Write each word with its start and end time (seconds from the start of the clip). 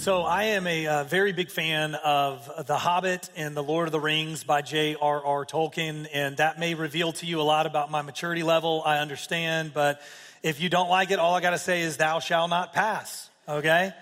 So, 0.00 0.22
I 0.22 0.44
am 0.44 0.66
a 0.66 0.86
uh, 0.86 1.04
very 1.04 1.32
big 1.32 1.50
fan 1.50 1.94
of 1.94 2.66
The 2.66 2.78
Hobbit 2.78 3.28
and 3.36 3.54
The 3.54 3.62
Lord 3.62 3.86
of 3.86 3.92
the 3.92 4.00
Rings 4.00 4.44
by 4.44 4.62
J.R.R. 4.62 5.44
Tolkien, 5.44 6.08
and 6.10 6.38
that 6.38 6.58
may 6.58 6.72
reveal 6.72 7.12
to 7.12 7.26
you 7.26 7.38
a 7.38 7.42
lot 7.42 7.66
about 7.66 7.90
my 7.90 8.00
maturity 8.00 8.42
level. 8.42 8.82
I 8.82 9.00
understand, 9.00 9.74
but 9.74 10.00
if 10.42 10.58
you 10.58 10.70
don't 10.70 10.88
like 10.88 11.10
it, 11.10 11.18
all 11.18 11.34
I 11.34 11.42
got 11.42 11.50
to 11.50 11.58
say 11.58 11.82
is, 11.82 11.98
Thou 11.98 12.18
shall 12.18 12.48
not 12.48 12.72
pass, 12.72 13.28
okay? 13.46 13.92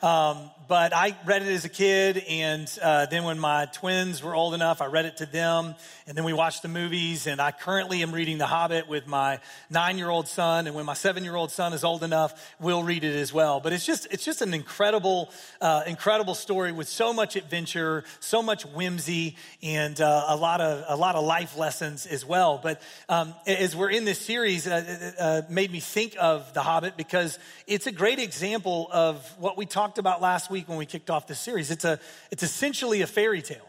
Um, 0.00 0.48
but 0.68 0.92
I 0.92 1.16
read 1.24 1.42
it 1.42 1.48
as 1.48 1.64
a 1.64 1.68
kid, 1.68 2.24
and 2.28 2.70
uh, 2.82 3.06
then 3.06 3.22
when 3.22 3.38
my 3.38 3.66
twins 3.66 4.22
were 4.22 4.34
old 4.34 4.52
enough, 4.52 4.82
I 4.82 4.86
read 4.86 5.04
it 5.04 5.18
to 5.18 5.26
them, 5.26 5.76
and 6.08 6.16
then 6.16 6.24
we 6.24 6.32
watched 6.32 6.62
the 6.62 6.68
movies. 6.68 7.28
And 7.28 7.40
I 7.40 7.52
currently 7.52 8.02
am 8.02 8.10
reading 8.10 8.38
The 8.38 8.46
Hobbit 8.46 8.88
with 8.88 9.06
my 9.06 9.38
nine-year-old 9.70 10.26
son, 10.26 10.66
and 10.66 10.74
when 10.74 10.84
my 10.84 10.94
seven-year-old 10.94 11.52
son 11.52 11.72
is 11.72 11.84
old 11.84 12.02
enough, 12.02 12.54
we'll 12.58 12.82
read 12.82 13.04
it 13.04 13.14
as 13.14 13.32
well. 13.32 13.60
But 13.60 13.74
it's 13.74 13.86
just 13.86 14.08
it's 14.10 14.24
just 14.24 14.42
an 14.42 14.54
incredible, 14.54 15.30
uh, 15.60 15.82
incredible 15.86 16.34
story 16.34 16.72
with 16.72 16.88
so 16.88 17.12
much 17.12 17.36
adventure, 17.36 18.02
so 18.18 18.42
much 18.42 18.64
whimsy, 18.64 19.36
and 19.62 20.00
uh, 20.00 20.24
a 20.28 20.36
lot 20.36 20.60
of 20.60 20.84
a 20.88 20.96
lot 20.96 21.14
of 21.14 21.24
life 21.24 21.56
lessons 21.56 22.06
as 22.06 22.24
well. 22.24 22.58
But 22.60 22.82
um, 23.08 23.34
as 23.46 23.76
we're 23.76 23.90
in 23.90 24.04
this 24.04 24.18
series, 24.18 24.66
uh, 24.66 25.12
uh, 25.18 25.22
uh, 25.22 25.42
made 25.48 25.70
me 25.70 25.78
think 25.78 26.16
of 26.18 26.52
The 26.54 26.62
Hobbit 26.62 26.96
because 26.96 27.38
it's 27.68 27.86
a 27.86 27.92
great 27.92 28.18
example 28.18 28.88
of 28.90 29.24
what 29.38 29.56
we 29.56 29.66
talked 29.66 29.98
about 29.98 30.20
last 30.20 30.50
week 30.50 30.55
week 30.56 30.70
when 30.70 30.78
we 30.78 30.86
kicked 30.86 31.10
off 31.10 31.26
this 31.26 31.38
series. 31.38 31.70
It's, 31.70 31.84
a, 31.84 32.00
it's 32.30 32.42
essentially 32.42 33.02
a 33.02 33.06
fairy 33.06 33.42
tale. 33.42 33.68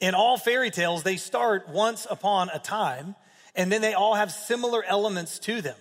In 0.00 0.16
all 0.16 0.36
fairy 0.36 0.72
tales, 0.72 1.04
they 1.04 1.16
start 1.16 1.68
once 1.68 2.04
upon 2.10 2.48
a 2.48 2.58
time, 2.58 3.14
and 3.54 3.70
then 3.70 3.80
they 3.80 3.94
all 3.94 4.16
have 4.16 4.32
similar 4.32 4.82
elements 4.82 5.38
to 5.40 5.62
them. 5.62 5.76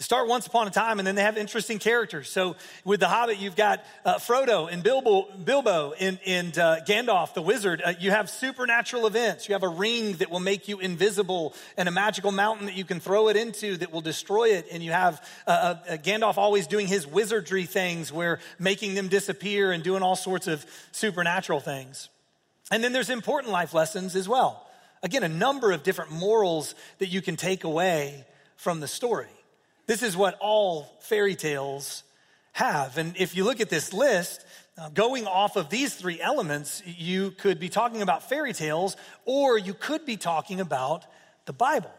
Start 0.00 0.26
once 0.26 0.48
upon 0.48 0.66
a 0.66 0.70
time, 0.70 0.98
and 0.98 1.06
then 1.06 1.14
they 1.14 1.22
have 1.22 1.38
interesting 1.38 1.78
characters. 1.78 2.28
So, 2.28 2.56
with 2.84 2.98
The 2.98 3.06
Hobbit, 3.06 3.38
you've 3.38 3.54
got 3.54 3.84
uh, 4.04 4.16
Frodo 4.16 4.68
and 4.70 4.82
Bilbo, 4.82 5.28
Bilbo 5.36 5.92
and, 5.92 6.18
and 6.26 6.58
uh, 6.58 6.80
Gandalf, 6.84 7.32
the 7.32 7.42
wizard. 7.42 7.80
Uh, 7.80 7.92
you 8.00 8.10
have 8.10 8.28
supernatural 8.28 9.06
events. 9.06 9.48
You 9.48 9.54
have 9.54 9.62
a 9.62 9.68
ring 9.68 10.14
that 10.14 10.32
will 10.32 10.40
make 10.40 10.66
you 10.66 10.80
invisible, 10.80 11.54
and 11.76 11.88
a 11.88 11.92
magical 11.92 12.32
mountain 12.32 12.66
that 12.66 12.74
you 12.74 12.84
can 12.84 12.98
throw 12.98 13.28
it 13.28 13.36
into 13.36 13.76
that 13.76 13.92
will 13.92 14.00
destroy 14.00 14.48
it. 14.48 14.66
And 14.72 14.82
you 14.82 14.90
have 14.90 15.24
uh, 15.46 15.50
uh, 15.50 15.92
uh, 15.92 15.96
Gandalf 15.98 16.38
always 16.38 16.66
doing 16.66 16.88
his 16.88 17.06
wizardry 17.06 17.64
things, 17.64 18.12
where 18.12 18.40
making 18.58 18.94
them 18.94 19.06
disappear 19.06 19.70
and 19.70 19.84
doing 19.84 20.02
all 20.02 20.16
sorts 20.16 20.48
of 20.48 20.66
supernatural 20.90 21.60
things. 21.60 22.08
And 22.72 22.82
then 22.82 22.92
there's 22.92 23.10
important 23.10 23.52
life 23.52 23.72
lessons 23.72 24.16
as 24.16 24.28
well. 24.28 24.66
Again, 25.04 25.22
a 25.22 25.28
number 25.28 25.70
of 25.70 25.84
different 25.84 26.10
morals 26.10 26.74
that 26.98 27.06
you 27.06 27.22
can 27.22 27.36
take 27.36 27.62
away 27.62 28.24
from 28.56 28.80
the 28.80 28.88
story. 28.88 29.28
This 29.86 30.02
is 30.02 30.16
what 30.16 30.36
all 30.40 30.96
fairy 31.00 31.34
tales 31.34 32.04
have. 32.52 32.98
And 32.98 33.16
if 33.16 33.36
you 33.36 33.44
look 33.44 33.60
at 33.60 33.68
this 33.68 33.92
list, 33.92 34.44
uh, 34.78 34.88
going 34.88 35.26
off 35.26 35.56
of 35.56 35.68
these 35.68 35.94
three 35.94 36.20
elements, 36.20 36.82
you 36.86 37.32
could 37.32 37.60
be 37.60 37.68
talking 37.68 38.02
about 38.02 38.28
fairy 38.28 38.52
tales 38.52 38.96
or 39.24 39.58
you 39.58 39.74
could 39.74 40.06
be 40.06 40.16
talking 40.16 40.60
about 40.60 41.04
the 41.44 41.52
Bible. 41.52 41.92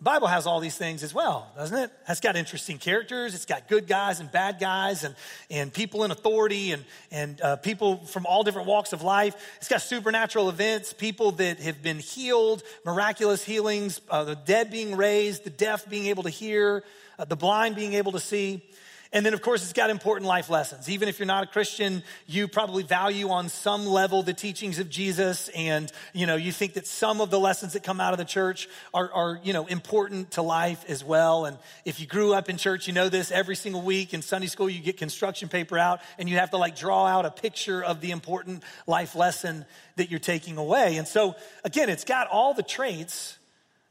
The 0.00 0.04
Bible 0.04 0.28
has 0.28 0.46
all 0.46 0.60
these 0.60 0.78
things 0.78 1.02
as 1.02 1.12
well, 1.12 1.52
doesn't 1.54 1.76
it? 1.76 1.90
It's 2.08 2.20
got 2.20 2.34
interesting 2.34 2.78
characters. 2.78 3.34
It's 3.34 3.44
got 3.44 3.68
good 3.68 3.86
guys 3.86 4.20
and 4.20 4.32
bad 4.32 4.58
guys 4.58 5.04
and, 5.04 5.14
and 5.50 5.70
people 5.70 6.04
in 6.04 6.10
authority 6.10 6.72
and, 6.72 6.86
and 7.10 7.38
uh, 7.42 7.56
people 7.56 7.98
from 8.06 8.24
all 8.24 8.42
different 8.42 8.66
walks 8.66 8.94
of 8.94 9.02
life. 9.02 9.36
It's 9.58 9.68
got 9.68 9.82
supernatural 9.82 10.48
events, 10.48 10.94
people 10.94 11.32
that 11.32 11.60
have 11.60 11.82
been 11.82 11.98
healed, 11.98 12.62
miraculous 12.82 13.44
healings, 13.44 14.00
uh, 14.08 14.24
the 14.24 14.36
dead 14.36 14.70
being 14.70 14.96
raised, 14.96 15.44
the 15.44 15.50
deaf 15.50 15.86
being 15.86 16.06
able 16.06 16.22
to 16.22 16.30
hear, 16.30 16.82
uh, 17.18 17.26
the 17.26 17.36
blind 17.36 17.76
being 17.76 17.92
able 17.92 18.12
to 18.12 18.20
see. 18.20 18.62
And 19.12 19.26
then, 19.26 19.34
of 19.34 19.42
course, 19.42 19.64
it's 19.64 19.72
got 19.72 19.90
important 19.90 20.28
life 20.28 20.48
lessons. 20.48 20.88
Even 20.88 21.08
if 21.08 21.18
you're 21.18 21.26
not 21.26 21.42
a 21.42 21.46
Christian, 21.46 22.04
you 22.28 22.46
probably 22.46 22.84
value 22.84 23.30
on 23.30 23.48
some 23.48 23.84
level 23.84 24.22
the 24.22 24.32
teachings 24.32 24.78
of 24.78 24.88
Jesus. 24.88 25.48
And, 25.48 25.90
you 26.12 26.28
know, 26.28 26.36
you 26.36 26.52
think 26.52 26.74
that 26.74 26.86
some 26.86 27.20
of 27.20 27.28
the 27.28 27.40
lessons 27.40 27.72
that 27.72 27.82
come 27.82 28.00
out 28.00 28.12
of 28.12 28.18
the 28.18 28.24
church 28.24 28.68
are, 28.94 29.10
are, 29.12 29.40
you 29.42 29.52
know, 29.52 29.66
important 29.66 30.32
to 30.32 30.42
life 30.42 30.84
as 30.88 31.02
well. 31.02 31.44
And 31.44 31.58
if 31.84 31.98
you 31.98 32.06
grew 32.06 32.32
up 32.34 32.48
in 32.48 32.56
church, 32.56 32.86
you 32.86 32.92
know 32.92 33.08
this 33.08 33.32
every 33.32 33.56
single 33.56 33.82
week 33.82 34.14
in 34.14 34.22
Sunday 34.22 34.46
school, 34.46 34.70
you 34.70 34.80
get 34.80 34.96
construction 34.96 35.48
paper 35.48 35.76
out 35.76 36.00
and 36.16 36.28
you 36.28 36.36
have 36.36 36.50
to 36.50 36.56
like 36.56 36.76
draw 36.76 37.06
out 37.06 37.26
a 37.26 37.32
picture 37.32 37.82
of 37.82 38.00
the 38.00 38.12
important 38.12 38.62
life 38.86 39.16
lesson 39.16 39.64
that 39.96 40.08
you're 40.08 40.20
taking 40.20 40.56
away. 40.56 40.98
And 40.98 41.08
so, 41.08 41.34
again, 41.64 41.88
it's 41.88 42.04
got 42.04 42.28
all 42.28 42.54
the 42.54 42.62
traits 42.62 43.36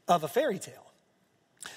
of 0.08 0.24
a 0.24 0.28
fairy 0.28 0.58
tale. 0.58 0.89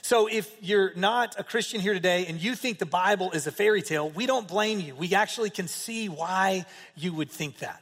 So, 0.01 0.27
if 0.27 0.55
you're 0.61 0.93
not 0.95 1.35
a 1.37 1.43
Christian 1.43 1.81
here 1.81 1.93
today 1.93 2.25
and 2.27 2.41
you 2.41 2.55
think 2.55 2.79
the 2.79 2.85
Bible 2.85 3.31
is 3.31 3.47
a 3.47 3.51
fairy 3.51 3.81
tale, 3.81 4.09
we 4.09 4.25
don't 4.25 4.47
blame 4.47 4.79
you. 4.79 4.95
We 4.95 5.13
actually 5.13 5.49
can 5.49 5.67
see 5.67 6.07
why 6.07 6.65
you 6.95 7.13
would 7.13 7.29
think 7.29 7.59
that. 7.59 7.81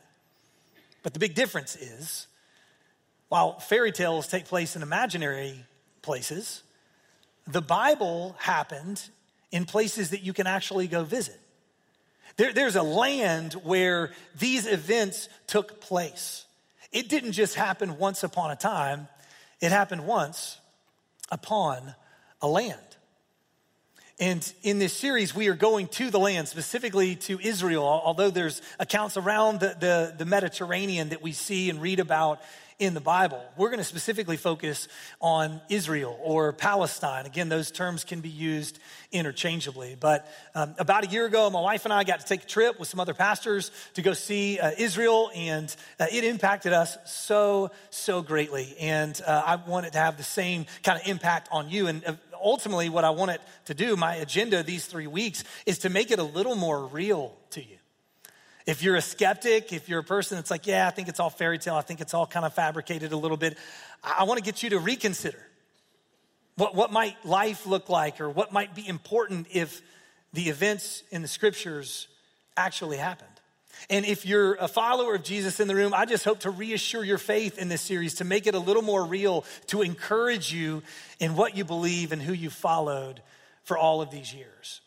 But 1.03 1.13
the 1.13 1.19
big 1.19 1.35
difference 1.35 1.75
is 1.75 2.27
while 3.29 3.59
fairy 3.59 3.91
tales 3.91 4.27
take 4.27 4.45
place 4.45 4.75
in 4.75 4.81
imaginary 4.81 5.63
places, 6.01 6.63
the 7.47 7.61
Bible 7.61 8.35
happened 8.39 9.01
in 9.51 9.65
places 9.65 10.09
that 10.09 10.21
you 10.21 10.33
can 10.33 10.47
actually 10.47 10.87
go 10.87 11.03
visit. 11.03 11.39
There, 12.37 12.53
there's 12.53 12.75
a 12.75 12.83
land 12.83 13.53
where 13.53 14.11
these 14.37 14.65
events 14.65 15.29
took 15.47 15.81
place. 15.81 16.45
It 16.91 17.09
didn't 17.09 17.33
just 17.33 17.55
happen 17.55 17.97
once 17.97 18.23
upon 18.23 18.51
a 18.51 18.55
time, 18.55 19.07
it 19.59 19.71
happened 19.71 20.07
once 20.07 20.57
upon 21.31 21.95
a 22.41 22.47
land. 22.47 22.79
And 24.19 24.53
in 24.61 24.77
this 24.77 24.93
series, 24.93 25.33
we 25.33 25.47
are 25.47 25.55
going 25.55 25.87
to 25.87 26.11
the 26.11 26.19
land, 26.19 26.47
specifically 26.47 27.15
to 27.15 27.39
Israel, 27.39 27.83
although 27.83 28.29
there's 28.29 28.61
accounts 28.79 29.17
around 29.17 29.61
the, 29.61 29.75
the, 29.79 30.15
the, 30.15 30.25
Mediterranean 30.25 31.09
that 31.09 31.23
we 31.23 31.31
see 31.31 31.71
and 31.71 31.81
read 31.81 31.99
about 31.99 32.39
in 32.81 32.95
the 32.95 32.99
Bible. 32.99 33.39
We're 33.57 33.69
going 33.69 33.77
to 33.77 33.83
specifically 33.83 34.37
focus 34.37 34.87
on 35.21 35.61
Israel 35.69 36.19
or 36.23 36.51
Palestine. 36.51 37.27
Again, 37.27 37.47
those 37.47 37.69
terms 37.69 38.03
can 38.03 38.21
be 38.21 38.29
used 38.29 38.79
interchangeably. 39.11 39.95
But 39.99 40.27
um, 40.55 40.73
about 40.79 41.05
a 41.05 41.07
year 41.07 41.27
ago, 41.27 41.47
my 41.51 41.61
wife 41.61 41.85
and 41.85 41.93
I 41.93 42.03
got 42.03 42.21
to 42.21 42.25
take 42.25 42.41
a 42.41 42.47
trip 42.47 42.79
with 42.79 42.89
some 42.89 42.99
other 42.99 43.13
pastors 43.13 43.69
to 43.93 44.01
go 44.01 44.13
see 44.13 44.59
uh, 44.59 44.71
Israel, 44.79 45.29
and 45.35 45.73
uh, 45.99 46.07
it 46.11 46.23
impacted 46.23 46.73
us 46.73 46.97
so, 47.05 47.69
so 47.91 48.23
greatly. 48.23 48.75
And 48.79 49.21
uh, 49.27 49.43
I 49.45 49.57
wanted 49.57 49.93
to 49.93 49.99
have 49.99 50.17
the 50.17 50.23
same 50.23 50.65
kind 50.81 50.99
of 50.99 51.07
impact 51.07 51.49
on 51.51 51.69
you. 51.69 51.85
And 51.85 52.03
uh, 52.03 52.15
ultimately, 52.43 52.89
what 52.89 53.03
I 53.03 53.11
want 53.11 53.29
it 53.29 53.41
to 53.65 53.75
do, 53.75 53.95
my 53.95 54.15
agenda 54.15 54.63
these 54.63 54.87
three 54.87 55.05
weeks, 55.05 55.43
is 55.67 55.77
to 55.79 55.91
make 55.91 56.09
it 56.09 56.17
a 56.17 56.23
little 56.23 56.55
more 56.55 56.87
real 56.87 57.37
to 57.51 57.61
you. 57.61 57.77
If 58.65 58.83
you're 58.83 58.95
a 58.95 59.01
skeptic, 59.01 59.73
if 59.73 59.89
you're 59.89 59.99
a 59.99 60.03
person 60.03 60.37
that's 60.37 60.51
like, 60.51 60.67
yeah, 60.67 60.87
I 60.87 60.91
think 60.91 61.07
it's 61.07 61.19
all 61.19 61.29
fairy 61.29 61.57
tale, 61.57 61.75
I 61.75 61.81
think 61.81 62.01
it's 62.01 62.13
all 62.13 62.27
kind 62.27 62.45
of 62.45 62.53
fabricated 62.53 63.11
a 63.11 63.17
little 63.17 63.37
bit, 63.37 63.57
I 64.03 64.23
want 64.25 64.37
to 64.37 64.43
get 64.43 64.63
you 64.63 64.71
to 64.71 64.79
reconsider. 64.79 65.41
What, 66.55 66.75
what 66.75 66.91
might 66.91 67.23
life 67.25 67.65
look 67.65 67.89
like, 67.89 68.21
or 68.21 68.29
what 68.29 68.51
might 68.51 68.75
be 68.75 68.87
important 68.87 69.47
if 69.51 69.81
the 70.33 70.49
events 70.49 71.03
in 71.11 71.21
the 71.21 71.27
scriptures 71.27 72.07
actually 72.55 72.97
happened? 72.97 73.27
And 73.89 74.05
if 74.05 74.25
you're 74.25 74.55
a 74.55 74.67
follower 74.67 75.15
of 75.15 75.23
Jesus 75.23 75.59
in 75.59 75.67
the 75.67 75.75
room, 75.75 75.93
I 75.93 76.05
just 76.05 76.23
hope 76.23 76.41
to 76.41 76.51
reassure 76.51 77.03
your 77.03 77.17
faith 77.17 77.57
in 77.57 77.67
this 77.67 77.81
series, 77.81 78.15
to 78.15 78.23
make 78.23 78.45
it 78.45 78.53
a 78.53 78.59
little 78.59 78.83
more 78.83 79.03
real, 79.03 79.43
to 79.67 79.81
encourage 79.81 80.53
you 80.53 80.83
in 81.19 81.35
what 81.35 81.57
you 81.57 81.63
believe 81.63 82.11
and 82.11 82.21
who 82.21 82.33
you 82.33 82.49
followed 82.49 83.21
for 83.63 83.77
all 83.77 84.01
of 84.01 84.11
these 84.11 84.33
years. 84.33 84.81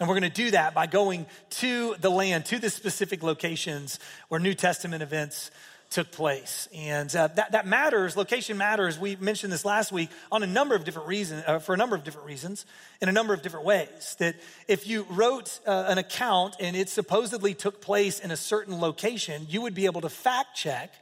And 0.00 0.08
we're 0.08 0.18
going 0.18 0.32
to 0.32 0.42
do 0.44 0.50
that 0.52 0.72
by 0.72 0.86
going 0.86 1.26
to 1.50 1.94
the 2.00 2.08
land, 2.08 2.46
to 2.46 2.58
the 2.58 2.70
specific 2.70 3.22
locations 3.22 4.00
where 4.28 4.40
New 4.40 4.54
Testament 4.54 5.02
events 5.02 5.50
took 5.90 6.10
place. 6.10 6.68
And 6.74 7.14
uh, 7.14 7.26
that, 7.34 7.52
that 7.52 7.66
matters, 7.66 8.16
location 8.16 8.56
matters. 8.56 8.98
We 8.98 9.16
mentioned 9.16 9.52
this 9.52 9.64
last 9.64 9.92
week 9.92 10.08
on 10.32 10.42
a 10.42 10.46
number 10.46 10.74
of 10.74 10.84
different 10.84 11.08
reasons, 11.08 11.44
uh, 11.46 11.58
for 11.58 11.74
a 11.74 11.76
number 11.76 11.96
of 11.96 12.04
different 12.04 12.26
reasons, 12.26 12.64
in 13.02 13.10
a 13.10 13.12
number 13.12 13.34
of 13.34 13.42
different 13.42 13.66
ways. 13.66 14.16
That 14.20 14.36
if 14.68 14.86
you 14.86 15.04
wrote 15.10 15.60
uh, 15.66 15.84
an 15.88 15.98
account 15.98 16.56
and 16.60 16.76
it 16.76 16.88
supposedly 16.88 17.52
took 17.52 17.82
place 17.82 18.20
in 18.20 18.30
a 18.30 18.36
certain 18.36 18.80
location, 18.80 19.46
you 19.50 19.60
would 19.62 19.74
be 19.74 19.84
able 19.84 20.00
to 20.00 20.08
fact 20.08 20.56
check 20.56 20.94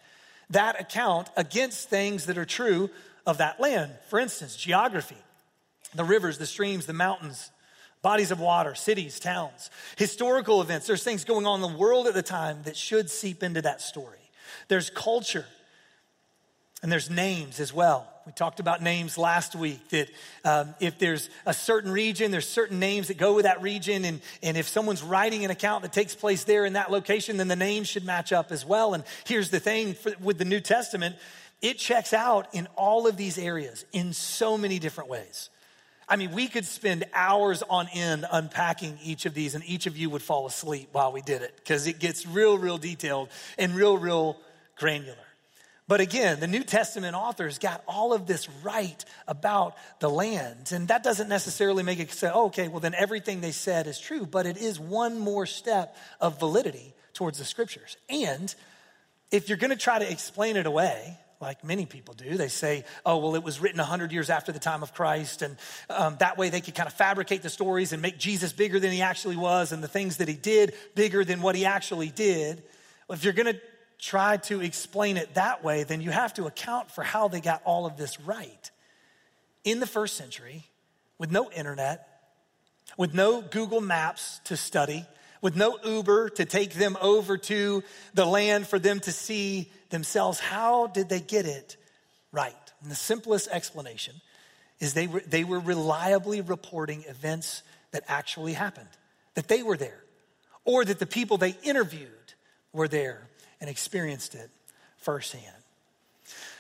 that 0.51 0.81
account 0.81 1.29
against 1.37 1.89
things 1.89 2.27
that 2.27 2.37
are 2.37 2.47
true 2.47 2.91
of 3.27 3.39
that 3.39 3.61
land. 3.61 3.93
For 4.09 4.19
instance, 4.19 4.57
geography, 4.57 5.19
the 5.95 6.05
rivers, 6.05 6.39
the 6.39 6.47
streams, 6.47 6.87
the 6.87 6.95
mountains, 6.95 7.53
bodies 8.09 8.31
of 8.31 8.41
water, 8.41 8.75
cities, 8.75 9.21
towns, 9.21 9.69
historical 9.99 10.63
events. 10.63 10.87
There's 10.87 11.03
things 11.03 11.27
going 11.27 11.45
on 11.45 11.63
in 11.63 11.73
the 11.73 11.77
world 11.77 12.07
at 12.07 12.15
the 12.15 12.23
time 12.23 12.63
that 12.63 12.75
should 12.75 13.11
seep 13.11 13.43
into 13.43 13.61
that 13.61 13.83
story. 13.83 14.31
There's 14.69 14.89
culture, 14.89 15.45
and 16.83 16.91
there's 16.91 17.11
names 17.11 17.61
as 17.61 17.71
well. 17.71 18.11
We 18.25 18.33
talked 18.33 18.61
about 18.61 18.83
names 18.83 19.19
last 19.19 19.55
week 19.55 19.91
that 19.91 20.09
um, 20.43 20.75
if 20.81 20.99
there's 20.99 21.29
a 21.45 21.53
certain 21.53 21.93
region, 21.93 22.31
there's 22.31 22.49
certain 22.49 22.79
names 22.79 23.09
that 23.09 23.19
go 23.19 23.35
with 23.35 23.45
that 23.45 23.61
region. 23.61 24.07
And, 24.07 24.23
and 24.43 24.57
if 24.57 24.67
someone's 24.69 25.03
writing 25.03 25.45
an 25.45 25.51
account 25.51 25.83
that 25.83 25.93
takes 25.93 26.15
place 26.15 26.45
there 26.45 26.65
in 26.65 26.73
that 26.73 26.91
location, 26.91 27.37
then 27.37 27.49
the 27.49 27.57
name 27.57 27.85
should 27.85 28.07
match 28.07 28.33
up 28.33 28.53
as 28.53 28.65
well. 28.65 28.95
And 28.95 29.05
here's 29.27 29.51
the 29.51 29.61
thing 29.61 29.93
for, 29.93 30.15
with 30.19 30.39
the 30.39 30.47
New 30.47 30.61
Testament 30.61 31.17
it 31.61 31.77
checks 31.77 32.15
out 32.15 32.55
in 32.55 32.69
all 32.75 33.07
of 33.07 33.19
these 33.19 33.37
areas 33.37 33.85
in 33.93 34.15
so 34.15 34.57
many 34.57 34.79
different 34.79 35.11
ways. 35.11 35.51
I 36.09 36.17
mean, 36.17 36.33
we 36.33 36.49
could 36.49 36.65
spend 36.65 37.05
hours 37.13 37.63
on 37.63 37.89
end 37.93 38.25
unpacking 38.31 38.99
each 39.05 39.27
of 39.27 39.35
these, 39.35 39.55
and 39.55 39.65
each 39.67 39.87
of 39.87 39.97
you 39.97 40.11
would 40.11 40.23
fall 40.23 40.47
asleep 40.47 40.89
while 40.93 41.13
we 41.13 41.21
did 41.21 41.43
it 41.43 41.55
because 41.57 41.87
it 41.87 41.99
gets 41.99 42.27
real, 42.27 42.57
real 42.57 42.79
detailed 42.79 43.29
and 43.59 43.75
real, 43.75 43.99
real 43.99 44.37
granular. 44.77 45.17
But 45.89 46.01
again, 46.03 46.39
the 46.39 46.47
New 46.47 46.65
Testament 46.65 47.17
authors 47.17 47.59
got 47.59 47.83
all 47.89 48.13
of 48.13 48.27
this 48.27 48.47
right 48.63 49.03
about 49.27 49.75
the 50.01 50.11
land. 50.11 50.71
And 50.73 50.89
that 50.89 51.03
doesn't 51.03 51.31
necessarily 51.31 51.83
make 51.83 51.99
it 51.99 52.13
say, 52.13 52.31
oh, 52.33 52.47
okay, 52.47 52.69
well, 52.69 52.81
then 52.81 52.95
everything 52.95 53.41
they 53.41 53.53
said 53.53 53.87
is 53.87 53.99
true. 53.99 54.27
But 54.27 54.45
it 54.45 54.59
is 54.59 54.79
one 54.79 55.19
more 55.19 55.47
step 55.47 55.97
of 56.21 56.39
validity 56.39 56.93
towards 57.15 57.39
the 57.39 57.47
scriptures. 57.47 57.97
And 58.11 58.55
if 59.31 59.49
you're 59.49 59.57
going 59.57 59.71
to 59.71 59.77
try 59.77 59.99
to 59.99 60.11
explain 60.11 60.59
it 60.59 60.67
away, 60.67 61.19
like 61.41 61.63
many 61.63 61.87
people 61.87 62.15
do. 62.15 62.37
They 62.37 62.49
say, 62.49 62.85
oh, 63.07 63.19
well, 63.19 63.35
it 63.35 63.43
was 63.43 63.61
written 63.61 63.79
100 63.79 64.13
years 64.13 64.29
after 64.31 64.51
the 64.51 64.59
time 64.59 64.83
of 64.83 64.93
Christ. 64.93 65.43
And 65.43 65.57
um, 65.89 66.17
that 66.19 66.37
way 66.37 66.49
they 66.51 66.61
could 66.61 66.75
kind 66.75 66.89
of 66.89 66.93
fabricate 66.93 67.43
the 67.43 67.51
stories 67.51 67.93
and 67.93 68.03
make 68.03 68.19
Jesus 68.19 68.53
bigger 68.53 68.81
than 68.81 68.91
he 68.91 69.03
actually 69.03 69.37
was 69.37 69.73
and 69.73 69.83
the 69.83 69.89
things 69.89 70.17
that 70.17 70.29
he 70.29 70.35
did 70.35 70.75
bigger 70.95 71.25
than 71.25 71.41
what 71.41 71.55
he 71.55 71.65
actually 71.65 72.09
did. 72.09 72.63
If 73.09 73.25
you're 73.25 73.33
going 73.33 73.55
to 73.55 73.61
try 73.99 74.37
to 74.37 74.61
explain 74.61 75.17
it 75.17 75.35
that 75.35 75.63
way, 75.63 75.85
then 75.85 76.01
you 76.01 76.11
have 76.11 76.35
to 76.35 76.47
account 76.47 76.91
for 76.91 77.03
how 77.03 77.29
they 77.29 77.41
got 77.41 77.63
all 77.65 77.87
of 77.87 77.97
this 77.97 78.21
right. 78.21 78.71
In 79.65 79.81
the 79.81 79.87
first 79.87 80.17
century, 80.17 80.65
with 81.19 81.31
no 81.31 81.51
internet, 81.51 82.07
with 82.97 83.15
no 83.15 83.43
Google 83.43 83.81
Maps 83.81 84.41
to 84.45 84.57
study, 84.57 85.05
with 85.41 85.57
no 85.57 85.79
Uber 85.85 86.31
to 86.31 86.45
take 86.45 86.75
them 86.75 86.97
over 87.01 87.39
to 87.39 87.83
the 88.15 88.25
land 88.25 88.67
for 88.67 88.79
them 88.79 89.01
to 89.01 89.13
see 89.13 89.71
themselves, 89.91 90.41
how 90.41 90.87
did 90.89 91.09
they 91.09 91.21
get 91.21 91.47
it 91.47 91.77
right? 92.33 92.55
And 92.83 92.91
the 92.91 92.97
simplest 92.97 93.49
explanation 93.51 94.15
is 94.81 94.95
they 94.95 95.07
were, 95.07 95.21
they 95.21 95.45
were 95.45 95.61
reliably 95.61 96.41
reporting 96.41 97.05
events 97.09 97.63
that 97.91 98.05
actually 98.09 98.53
happened, 98.53 98.89
that 99.35 99.49
they 99.49 99.63
were 99.63 99.77
there, 99.77 100.03
or 100.65 100.85
that 100.85 100.99
the 100.99 101.07
people 101.07 101.39
they 101.39 101.57
interviewed 101.63 102.09
were 102.73 102.89
there 102.89 103.29
and 103.61 103.69
experienced 103.69 104.35
it 104.35 104.51
firsthand. 104.99 105.55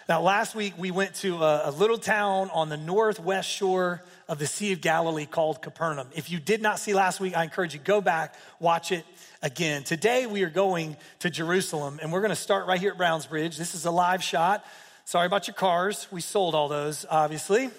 Now, 0.08 0.22
last 0.22 0.54
week 0.54 0.72
we 0.78 0.90
went 0.90 1.14
to 1.16 1.36
a, 1.36 1.68
a, 1.68 1.70
little 1.70 1.98
town 1.98 2.48
on 2.54 2.70
the 2.70 2.78
northwest 2.78 3.48
shore 3.48 4.02
of 4.28 4.38
the 4.38 4.46
Sea 4.46 4.72
of 4.72 4.80
Galilee 4.80 5.26
called 5.26 5.62
Capernaum. 5.62 6.08
If 6.14 6.30
you 6.30 6.38
did 6.38 6.60
not 6.60 6.78
see 6.78 6.92
last 6.92 7.18
week, 7.18 7.36
I 7.36 7.44
encourage 7.44 7.72
you 7.72 7.80
go 7.80 8.00
back, 8.00 8.34
watch 8.60 8.92
it 8.92 9.04
again. 9.42 9.84
Today 9.84 10.26
we 10.26 10.42
are 10.42 10.50
going 10.50 10.96
to 11.20 11.30
Jerusalem, 11.30 11.98
and 12.02 12.12
we're 12.12 12.20
going 12.20 12.30
to 12.30 12.36
start 12.36 12.66
right 12.66 12.78
here 12.78 12.92
at 12.92 12.98
Browns 12.98 13.26
Bridge. 13.26 13.56
This 13.56 13.74
is 13.74 13.86
a 13.86 13.90
live 13.90 14.22
shot. 14.22 14.64
Sorry 15.06 15.26
about 15.26 15.46
your 15.46 15.54
cars. 15.54 16.06
We 16.10 16.20
sold 16.20 16.54
all 16.54 16.68
those, 16.68 17.06
obviously. 17.10 17.70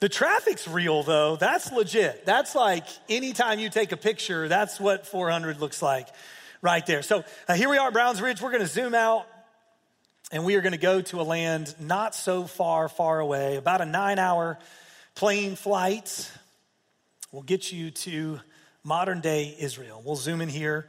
The 0.00 0.08
traffic's 0.08 0.68
real 0.68 1.02
though. 1.02 1.36
That's 1.36 1.72
legit. 1.72 2.24
That's 2.24 2.54
like 2.54 2.84
anytime 3.08 3.58
you 3.58 3.68
take 3.68 3.90
a 3.90 3.96
picture, 3.96 4.46
that's 4.46 4.78
what 4.78 5.06
400 5.06 5.60
looks 5.60 5.82
like 5.82 6.06
right 6.62 6.84
there. 6.86 7.02
So 7.02 7.24
uh, 7.48 7.54
here 7.54 7.68
we 7.68 7.78
are 7.78 7.88
at 7.88 7.92
Browns 7.92 8.20
Bridge. 8.20 8.40
We're 8.40 8.50
going 8.50 8.62
to 8.62 8.68
zoom 8.68 8.94
out 8.94 9.26
and 10.30 10.44
we 10.44 10.56
are 10.56 10.60
going 10.60 10.72
to 10.72 10.78
go 10.78 11.00
to 11.00 11.20
a 11.20 11.22
land 11.22 11.74
not 11.80 12.14
so 12.14 12.44
far, 12.44 12.88
far 12.88 13.18
away, 13.18 13.56
about 13.56 13.80
a 13.80 13.86
nine 13.86 14.18
hour 14.18 14.58
plane 15.14 15.56
flight. 15.56 16.30
will 17.32 17.42
get 17.42 17.72
you 17.72 17.90
to 17.90 18.40
modern 18.84 19.20
day 19.20 19.56
Israel. 19.58 20.02
We'll 20.04 20.16
zoom 20.16 20.40
in 20.40 20.48
here. 20.48 20.88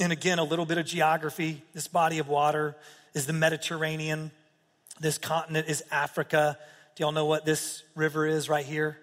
And 0.00 0.12
again, 0.12 0.38
a 0.38 0.44
little 0.44 0.66
bit 0.66 0.78
of 0.78 0.86
geography. 0.86 1.62
This 1.72 1.86
body 1.86 2.18
of 2.18 2.28
water 2.28 2.74
is 3.14 3.26
the 3.26 3.32
Mediterranean. 3.32 4.32
This 5.00 5.18
continent 5.18 5.68
is 5.68 5.84
Africa. 5.92 6.58
Do 6.96 7.04
y'all 7.04 7.12
know 7.12 7.26
what 7.26 7.44
this 7.44 7.84
river 7.94 8.26
is 8.26 8.48
right 8.48 8.66
here? 8.66 8.98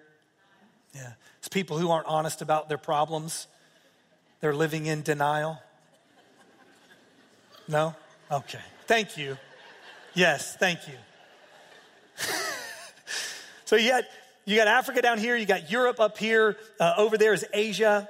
Yeah. 0.94 1.12
It's 1.38 1.48
people 1.48 1.78
who 1.78 1.90
aren't 1.90 2.06
honest 2.06 2.42
about 2.42 2.68
their 2.68 2.78
problems. 2.78 3.46
They're 4.40 4.54
living 4.54 4.86
in 4.86 5.02
denial. 5.02 5.58
No? 7.66 7.94
Okay. 8.30 8.58
Thank 8.92 9.16
you. 9.16 9.38
Yes, 10.12 10.54
thank 10.54 10.80
you. 10.86 10.92
so 13.64 13.76
you 13.76 13.88
got, 13.88 14.04
you 14.44 14.54
got 14.54 14.68
Africa 14.68 15.00
down 15.00 15.16
here, 15.16 15.34
you 15.34 15.46
got 15.46 15.70
Europe 15.70 15.98
up 15.98 16.18
here, 16.18 16.58
uh, 16.78 16.92
over 16.98 17.16
there 17.16 17.32
is 17.32 17.46
Asia. 17.54 18.06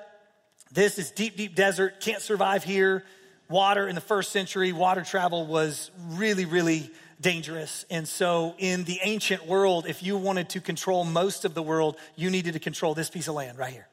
This 0.73 0.99
is 0.99 1.13
deep, 1.13 1.37
deep 1.37 1.55
desert, 1.55 2.01
can't 2.01 2.21
survive 2.21 2.65
here. 2.65 3.05
Water 3.49 3.87
in 3.87 3.95
the 3.95 4.01
first 4.01 4.33
century, 4.33 4.73
water 4.73 5.03
travel 5.03 5.47
was 5.47 5.93
really, 6.09 6.47
really 6.47 6.91
dangerous. 7.21 7.85
And 7.89 8.09
so, 8.09 8.57
in 8.59 8.83
the 8.83 8.99
ancient 9.05 9.47
world, 9.47 9.87
if 9.87 10.03
you 10.03 10.17
wanted 10.17 10.49
to 10.49 10.61
control 10.61 11.05
most 11.05 11.45
of 11.45 11.55
the 11.55 11.63
world, 11.63 11.97
you 12.17 12.29
needed 12.29 12.55
to 12.55 12.59
control 12.59 12.93
this 12.93 13.09
piece 13.09 13.29
of 13.29 13.37
land 13.37 13.57
right 13.57 13.73
here. 13.73 13.87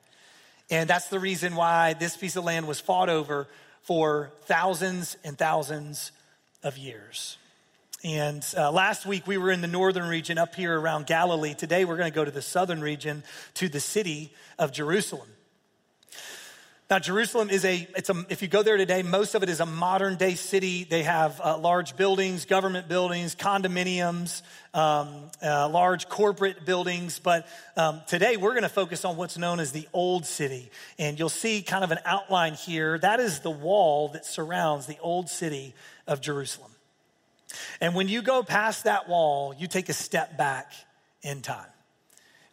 And 0.72 0.90
that's 0.90 1.10
the 1.10 1.20
reason 1.20 1.54
why 1.54 1.94
this 1.94 2.18
piece 2.18 2.36
of 2.36 2.46
land 2.46 2.68
was 2.68 2.80
fought 2.80 3.10
over 3.10 3.48
for 3.84 4.32
thousands 4.48 5.18
and 5.24 5.38
thousands 5.38 6.14
of 6.64 6.78
years. 6.78 7.38
And 8.04 8.46
uh, 8.56 8.72
last 8.72 9.06
week 9.06 9.28
we 9.28 9.38
were 9.38 9.52
in 9.52 9.62
the 9.62 9.68
northern 9.68 10.08
region 10.08 10.38
up 10.38 10.56
here 10.56 10.80
around 10.80 11.06
Galilee. 11.06 11.54
Today 11.54 11.84
we're 11.84 11.98
going 11.98 12.12
to 12.12 12.16
go 12.16 12.24
to 12.24 12.32
the 12.32 12.42
southern 12.42 12.82
region 12.82 13.24
to 13.56 13.68
the 13.68 13.80
city 13.80 14.34
of 14.58 14.72
Jerusalem. 14.72 15.28
Now, 16.90 16.98
Jerusalem 16.98 17.52
is 17.52 17.66
a, 17.66 17.88
it's 17.96 18.10
a, 18.10 18.26
if 18.30 18.42
you 18.42 18.48
go 18.48 18.64
there 18.64 18.76
today, 18.76 19.04
most 19.04 19.36
of 19.36 19.44
it 19.44 19.50
is 19.50 19.60
a 19.60 19.66
modern 19.68 20.16
day 20.16 20.34
city. 20.34 20.86
They 20.86 21.04
have 21.04 21.40
uh, 21.40 21.56
large 21.60 21.96
buildings, 21.96 22.46
government 22.46 22.88
buildings, 22.88 23.36
condominiums, 23.36 24.42
um, 24.74 25.30
uh, 25.40 25.70
large 25.70 26.10
corporate 26.10 26.66
buildings. 26.66 27.20
But 27.20 27.48
um, 27.78 28.02
today 28.08 28.38
we're 28.38 28.54
going 28.54 28.64
to 28.64 28.70
focus 28.70 29.06
on 29.06 29.18
what's 29.18 29.38
known 29.38 29.60
as 29.60 29.72
the 29.72 29.88
Old 29.94 30.26
City. 30.26 30.72
And 30.98 31.20
you'll 31.20 31.30
see 31.30 31.62
kind 31.62 31.84
of 31.84 31.92
an 31.92 32.00
outline 32.06 32.56
here. 32.56 32.98
That 32.98 33.20
is 33.20 33.42
the 33.42 33.52
wall 33.52 34.08
that 34.14 34.26
surrounds 34.26 34.88
the 34.88 34.98
Old 35.00 35.30
City 35.30 35.76
of 36.08 36.22
Jerusalem. 36.22 36.72
And 37.80 37.94
when 37.94 38.08
you 38.08 38.24
go 38.24 38.42
past 38.42 38.86
that 38.86 39.08
wall, 39.08 39.54
you 39.54 39.68
take 39.68 39.90
a 39.90 39.94
step 39.94 40.40
back 40.40 40.74
in 41.22 41.44
time. 41.44 41.70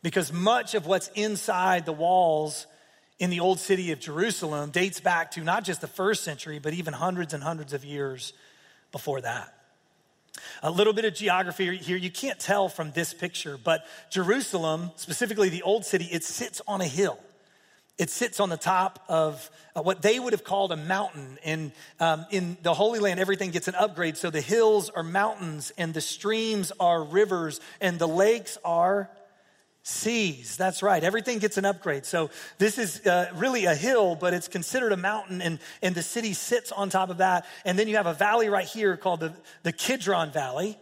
Because 0.03 0.31
much 0.31 0.75
of 0.75 0.85
what's 0.85 1.09
inside 1.15 1.87
the 1.87 1.93
walls 1.95 2.67
in 3.19 3.31
the 3.31 3.41
old 3.41 3.59
city 3.59 3.93
of 3.93 4.01
Jerusalem 4.01 4.71
dates 4.71 5.01
back 5.01 5.33
to 5.33 5.41
not 5.41 5.65
just 5.65 5.81
the 5.81 5.87
first 5.87 6.23
century, 6.23 6.59
but 6.59 6.75
even 6.75 6.93
hundreds 6.93 7.33
and 7.33 7.43
hundreds 7.43 7.73
of 7.73 7.85
years 7.85 8.33
before 8.93 9.21
that. 9.23 9.53
A 10.63 10.71
little 10.71 10.93
bit 10.93 11.07
of 11.07 11.15
geography 11.15 11.77
here. 11.79 11.97
You 11.97 12.11
can't 12.11 12.39
tell 12.39 12.69
from 12.69 12.93
this 12.93 13.15
picture, 13.15 13.59
but 13.63 13.87
Jerusalem, 14.11 14.91
specifically 14.97 15.49
the 15.49 15.63
old 15.63 15.87
city, 15.87 16.05
it 16.13 16.25
sits 16.25 16.61
on 16.67 16.83
a 16.83 16.87
hill. 16.87 17.19
It 17.99 18.11
sits 18.11 18.41
on 18.41 18.51
the 18.51 18.59
top 18.59 19.03
of 19.09 19.51
uh, 19.75 19.81
what 19.81 20.03
they 20.03 20.19
would 20.19 20.35
have 20.35 20.45
called 20.45 20.71
a 20.71 20.77
mountain. 20.77 21.39
And 21.43 21.73
um, 21.99 22.27
in 22.31 22.59
the 22.63 22.75
Holy 22.75 22.99
Land, 22.99 23.19
everything 23.19 23.51
gets 23.51 23.69
an 23.69 23.75
upgrade. 23.75 24.19
So 24.19 24.29
the 24.29 24.43
hills 24.43 24.91
are 24.91 25.03
mountains, 25.03 25.73
and 25.79 25.95
the 25.95 26.03
streams 26.03 26.73
are 26.79 27.03
rivers, 27.03 27.59
and 27.81 27.99
the 27.99 28.07
lakes 28.07 28.59
are 28.63 29.09
seas. 29.87 30.57
That's 30.57 30.83
right. 30.83 31.05
Everything 31.05 31.39
gets 31.39 31.59
an 31.59 31.65
upgrade. 31.65 32.05
So 32.05 32.31
this 32.59 32.77
is 32.77 33.07
uh, 33.07 33.31
really 33.37 33.67
a 33.67 33.75
hill, 33.75 34.17
but 34.17 34.35
it's 34.35 34.49
considered 34.49 34.91
a 34.91 34.97
mountain, 34.97 35.41
and, 35.41 35.61
and 35.81 35.95
the 35.95 36.03
city 36.03 36.33
sits 36.33 36.73
on 36.73 36.91
top 36.91 37.09
of 37.09 37.19
that. 37.19 37.47
And 37.65 37.79
then 37.79 37.87
you 37.87 37.95
have 37.95 38.07
a 38.07 38.13
valley 38.13 38.49
right 38.49 38.67
here 38.67 38.97
called 38.97 39.21
the, 39.21 39.33
the 39.63 39.71
Kidron 39.71 40.33
Valley. 40.33 40.77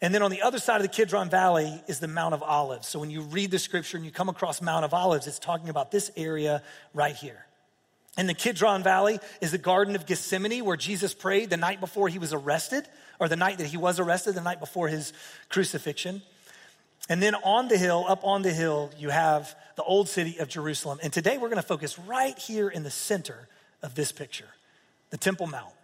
And 0.00 0.14
then 0.14 0.22
on 0.22 0.30
the 0.30 0.42
other 0.42 0.60
side 0.60 0.76
of 0.76 0.82
the 0.82 0.88
Kidron 0.88 1.28
Valley 1.28 1.82
is 1.88 1.98
the 1.98 2.06
Mount 2.06 2.32
of 2.32 2.42
Olives. 2.44 2.86
So 2.86 3.00
when 3.00 3.10
you 3.10 3.22
read 3.22 3.50
the 3.50 3.58
scripture 3.58 3.96
and 3.96 4.06
you 4.06 4.12
come 4.12 4.28
across 4.28 4.62
Mount 4.62 4.84
of 4.84 4.94
Olives, 4.94 5.26
it's 5.26 5.40
talking 5.40 5.68
about 5.68 5.90
this 5.90 6.12
area 6.16 6.62
right 6.94 7.16
here. 7.16 7.46
And 8.16 8.28
the 8.28 8.34
Kidron 8.34 8.84
Valley 8.84 9.18
is 9.40 9.50
the 9.50 9.58
Garden 9.58 9.96
of 9.96 10.06
Gethsemane 10.06 10.64
where 10.64 10.76
Jesus 10.76 11.14
prayed 11.14 11.50
the 11.50 11.56
night 11.56 11.80
before 11.80 12.08
he 12.08 12.20
was 12.20 12.32
arrested, 12.32 12.86
or 13.18 13.28
the 13.28 13.36
night 13.36 13.58
that 13.58 13.66
he 13.66 13.76
was 13.76 13.98
arrested, 13.98 14.36
the 14.36 14.40
night 14.40 14.60
before 14.60 14.86
his 14.86 15.12
crucifixion. 15.48 16.22
And 17.08 17.22
then 17.22 17.34
on 17.34 17.68
the 17.68 17.78
hill, 17.78 18.04
up 18.08 18.24
on 18.24 18.42
the 18.42 18.52
hill, 18.52 18.90
you 18.98 19.10
have 19.10 19.54
the 19.76 19.82
old 19.82 20.08
city 20.08 20.38
of 20.38 20.48
Jerusalem. 20.48 21.00
And 21.02 21.12
today 21.12 21.38
we're 21.38 21.48
going 21.48 21.56
to 21.56 21.62
focus 21.62 21.98
right 21.98 22.38
here 22.38 22.68
in 22.68 22.82
the 22.82 22.90
center 22.90 23.48
of 23.82 23.94
this 23.94 24.12
picture, 24.12 24.48
the 25.10 25.16
Temple 25.16 25.46
Mount. 25.46 25.74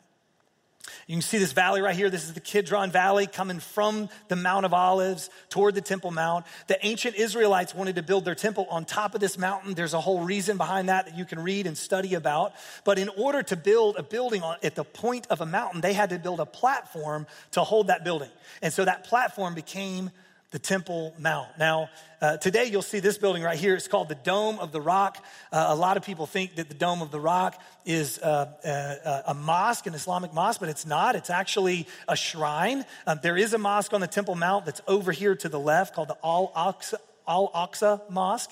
You 1.07 1.15
can 1.15 1.23
see 1.23 1.39
this 1.39 1.53
valley 1.53 1.81
right 1.81 1.95
here. 1.95 2.11
This 2.11 2.25
is 2.25 2.35
the 2.35 2.41
Kidron 2.41 2.91
Valley 2.91 3.27
coming 3.27 3.61
from 3.61 4.09
the 4.29 4.37
Mount 4.37 4.67
of 4.67 4.75
Olives 4.75 5.31
toward 5.51 5.75
the 5.75 5.81
Temple 5.81 6.11
Mount. 6.11 6.47
The 6.67 6.85
ancient 6.85 7.17
Israelites 7.17 7.75
wanted 7.75 7.97
to 7.97 8.03
build 8.03 8.25
their 8.25 8.35
temple 8.35 8.67
on 8.71 8.85
top 8.85 9.15
of 9.15 9.21
this 9.21 9.39
mountain. 9.39 9.75
There's 9.75 9.95
a 9.95 10.01
whole 10.01 10.21
reason 10.21 10.57
behind 10.57 10.89
that 10.89 11.07
that 11.07 11.17
you 11.17 11.25
can 11.25 11.41
read 11.41 11.67
and 11.67 11.79
study 11.79 12.15
about. 12.15 12.55
But 12.85 12.99
in 12.99 13.09
order 13.09 13.43
to 13.45 13.57
build 13.57 13.97
a 13.97 14.03
building 14.03 14.43
on, 14.43 14.57
at 14.63 14.75
the 14.75 14.85
point 14.85 15.29
of 15.29 15.41
a 15.41 15.47
mountain, 15.47 15.81
they 15.81 15.93
had 15.93 16.11
to 16.11 16.19
build 16.19 16.41
a 16.41 16.47
platform 16.47 17.27
to 17.53 17.63
hold 17.63 17.87
that 17.87 18.03
building. 18.03 18.31
And 18.61 18.73
so 18.73 18.85
that 18.85 19.05
platform 19.05 19.55
became 19.55 20.11
the 20.53 20.59
Temple 20.59 21.15
Mount. 21.19 21.49
Now, 21.59 21.91
uh, 22.21 22.37
today 22.37 22.67
you'll 22.67 22.83
see 22.83 23.01
this 23.01 23.19
building 23.19 23.43
right 23.43 23.59
here. 23.59 23.75
It's 23.75 23.89
called 23.89 24.09
the 24.09 24.15
Dome 24.15 24.59
of 24.59 24.73
the 24.73 24.81
Rock. 24.81 25.23
Uh, 25.53 25.67
a 25.69 25.75
lot 25.75 25.97
of 25.97 26.05
people 26.05 26.27
think 26.27 26.55
that 26.57 26.69
the 26.69 26.75
Dome 26.75 27.03
of 27.03 27.11
the 27.11 27.21
Rock 27.21 27.61
is 27.85 28.19
uh, 28.19 28.53
uh 28.65 29.23
a 29.27 29.35
mosque, 29.35 29.87
an 29.87 29.95
Islamic 29.95 30.33
mosque, 30.33 30.61
but 30.61 30.69
it's 30.69 30.87
not. 30.87 31.17
It's 31.17 31.31
actually 31.31 31.87
a 32.09 32.17
shrine. 32.17 32.85
Um, 33.07 33.19
there 33.23 33.37
is 33.37 33.55
a 33.55 33.59
mosque 33.59 33.93
on 33.93 34.01
the 34.01 34.07
Temple 34.07 34.37
Mount 34.37 34.65
that's 34.65 34.81
over 34.87 35.13
here 35.13 35.35
to 35.35 35.49
the 35.49 35.61
left 35.61 35.95
called 35.95 36.09
the 36.09 36.19
Al 36.23 36.53
Aqsa, 36.57 36.95
Al 37.27 37.51
Aqsa 37.55 38.09
Mosque. 38.09 38.51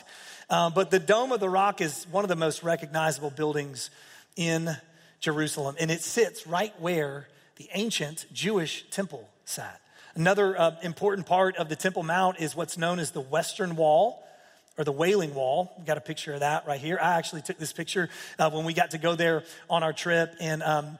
Um, 0.50 0.72
but 0.74 0.90
the 0.90 0.98
Dome 0.98 1.32
of 1.32 1.40
the 1.40 1.48
Rock 1.48 1.80
is 1.80 2.06
one 2.10 2.24
of 2.24 2.28
the 2.28 2.36
most 2.36 2.62
recognizable 2.62 3.30
buildings 3.30 3.90
in 4.36 4.76
Jerusalem, 5.20 5.76
and 5.78 5.90
it 5.90 6.02
sits 6.02 6.46
right 6.46 6.78
where 6.80 7.28
the 7.56 7.68
ancient 7.72 8.26
Jewish 8.32 8.84
temple 8.90 9.28
sat. 9.44 9.80
Another 10.16 10.56
uh, 10.56 10.76
important 10.82 11.26
part 11.26 11.56
of 11.56 11.68
the 11.68 11.74
Temple 11.74 12.04
Mount 12.04 12.38
is 12.38 12.54
what's 12.54 12.78
known 12.78 13.00
as 13.00 13.10
the 13.10 13.20
Western 13.20 13.74
Wall 13.74 14.24
or 14.78 14.84
the 14.84 14.92
Wailing 14.92 15.34
Wall. 15.34 15.72
We 15.76 15.84
got 15.84 15.98
a 15.98 16.00
picture 16.00 16.34
of 16.34 16.40
that 16.40 16.68
right 16.68 16.80
here. 16.80 16.98
I 17.02 17.18
actually 17.18 17.42
took 17.42 17.58
this 17.58 17.72
picture 17.72 18.08
uh, 18.38 18.48
when 18.50 18.64
we 18.64 18.74
got 18.74 18.92
to 18.92 18.98
go 18.98 19.16
there 19.16 19.42
on 19.68 19.82
our 19.82 19.92
trip, 19.92 20.36
and 20.38 20.62
um, 20.62 20.98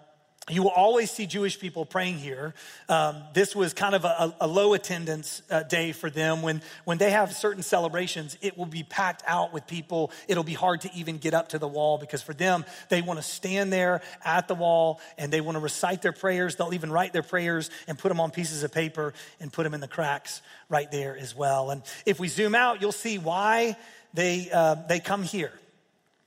you 0.50 0.62
will 0.62 0.70
always 0.70 1.10
see 1.10 1.24
Jewish 1.24 1.58
people 1.58 1.86
praying 1.86 2.18
here. 2.18 2.52
Um, 2.90 3.22
this 3.32 3.56
was 3.56 3.72
kind 3.72 3.94
of 3.94 4.04
a, 4.04 4.34
a 4.42 4.46
low 4.46 4.74
attendance 4.74 5.40
uh, 5.50 5.62
day 5.62 5.92
for 5.92 6.10
them. 6.10 6.42
When, 6.42 6.60
when 6.84 6.98
they 6.98 7.12
have 7.12 7.32
certain 7.32 7.62
celebrations, 7.62 8.36
it 8.42 8.58
will 8.58 8.66
be 8.66 8.82
packed 8.82 9.22
out 9.26 9.54
with 9.54 9.66
people. 9.66 10.12
It'll 10.28 10.44
be 10.44 10.52
hard 10.52 10.82
to 10.82 10.90
even 10.94 11.16
get 11.16 11.32
up 11.32 11.50
to 11.50 11.58
the 11.58 11.66
wall 11.66 11.96
because 11.96 12.20
for 12.20 12.34
them, 12.34 12.66
they 12.90 13.00
want 13.00 13.18
to 13.18 13.22
stand 13.22 13.72
there 13.72 14.02
at 14.22 14.46
the 14.46 14.54
wall 14.54 15.00
and 15.16 15.32
they 15.32 15.40
want 15.40 15.56
to 15.56 15.60
recite 15.60 16.02
their 16.02 16.12
prayers. 16.12 16.56
They'll 16.56 16.74
even 16.74 16.92
write 16.92 17.14
their 17.14 17.22
prayers 17.22 17.70
and 17.88 17.98
put 17.98 18.10
them 18.10 18.20
on 18.20 18.30
pieces 18.30 18.62
of 18.64 18.70
paper 18.70 19.14
and 19.40 19.50
put 19.50 19.62
them 19.62 19.72
in 19.72 19.80
the 19.80 19.88
cracks 19.88 20.42
right 20.68 20.90
there 20.90 21.16
as 21.16 21.34
well. 21.34 21.70
And 21.70 21.80
if 22.04 22.20
we 22.20 22.28
zoom 22.28 22.54
out, 22.54 22.82
you'll 22.82 22.92
see 22.92 23.16
why 23.16 23.78
they, 24.12 24.50
uh, 24.52 24.74
they 24.90 25.00
come 25.00 25.22
here. 25.22 25.52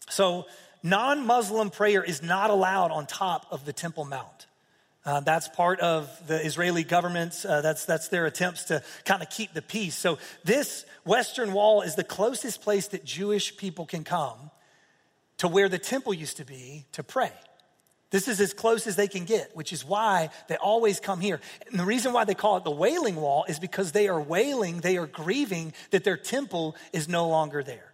So, 0.09 0.47
non 0.84 1.25
Muslim 1.25 1.69
prayer 1.69 2.03
is 2.03 2.22
not 2.22 2.50
allowed 2.50 2.91
on 2.91 3.05
top 3.05 3.46
of 3.51 3.65
the 3.65 3.74
Temple 3.74 4.05
Mount. 4.05 4.48
Uh, 5.05 5.22
that's 5.22 5.48
part 5.48 5.79
of 5.79 6.10
the 6.27 6.46
Israeli 6.46 6.84
government's, 6.84 7.46
uh, 7.46 7.62
that's, 7.62 7.86
that's 7.86 8.10
their 8.10 8.25
attempts 8.25 8.65
to 8.65 8.84
kind 9.05 9.22
of 9.24 9.29
keep 9.29 9.53
the 9.53 9.62
peace. 9.62 9.96
So, 9.96 10.17
this 10.43 10.86
Western 11.05 11.53
Wall 11.53 11.81
is 11.81 11.96
the 11.96 12.03
closest 12.03 12.62
place 12.62 12.89
that 12.89 13.05
Jewish 13.05 13.55
people 13.55 13.86
can 13.86 14.03
come 14.03 14.51
to 15.38 15.48
where 15.48 15.69
the 15.69 15.77
temple 15.77 16.13
used 16.13 16.38
to 16.38 16.46
be 16.46 16.86
to 16.91 17.03
pray. 17.03 17.31
This 18.10 18.27
is 18.27 18.39
as 18.39 18.53
close 18.53 18.88
as 18.88 18.96
they 18.96 19.07
can 19.07 19.25
get, 19.25 19.55
which 19.55 19.74
is 19.74 19.84
why 19.84 20.29
they 20.48 20.55
always 20.55 21.00
come 21.00 21.19
here. 21.19 21.41
And 21.69 21.79
the 21.79 21.86
reason 21.86 22.13
why 22.13 22.24
they 22.24 22.36
call 22.36 22.57
it 22.57 22.63
the 22.63 22.72
Wailing 22.72 23.17
Wall 23.17 23.46
is 23.50 23.60
because 23.60 23.91
they 23.91 24.07
are 24.07 24.22
wailing, 24.22 24.79
they 24.79 24.98
are 24.98 25.07
grieving 25.07 25.74
that 25.91 26.03
their 26.03 26.17
temple 26.17 26.75
is 26.93 27.10
no 27.10 27.27
longer 27.27 27.63
there. 27.63 27.87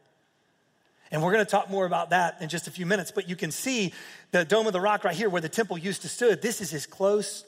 And 1.13 1.21
we're 1.21 1.31
going 1.31 1.45
to 1.45 1.49
talk 1.49 1.69
more 1.69 1.85
about 1.85 2.09
that 2.09 2.41
in 2.41 2.49
just 2.49 2.67
a 2.67 2.71
few 2.71 2.87
minutes. 2.87 3.11
But 3.11 3.29
you 3.29 3.35
can 3.35 3.51
see 3.51 3.93
the 4.31 4.43
Dome 4.43 4.65
of 4.65 4.73
the 4.73 4.81
Rock 4.81 5.03
right 5.03 5.15
here 5.15 5.29
where 5.29 5.41
the 5.41 5.47
temple 5.47 5.77
used 5.77 6.01
to 6.01 6.09
stood. 6.09 6.41
This 6.41 6.59
is 6.59 6.73
as 6.73 6.87
close 6.87 7.45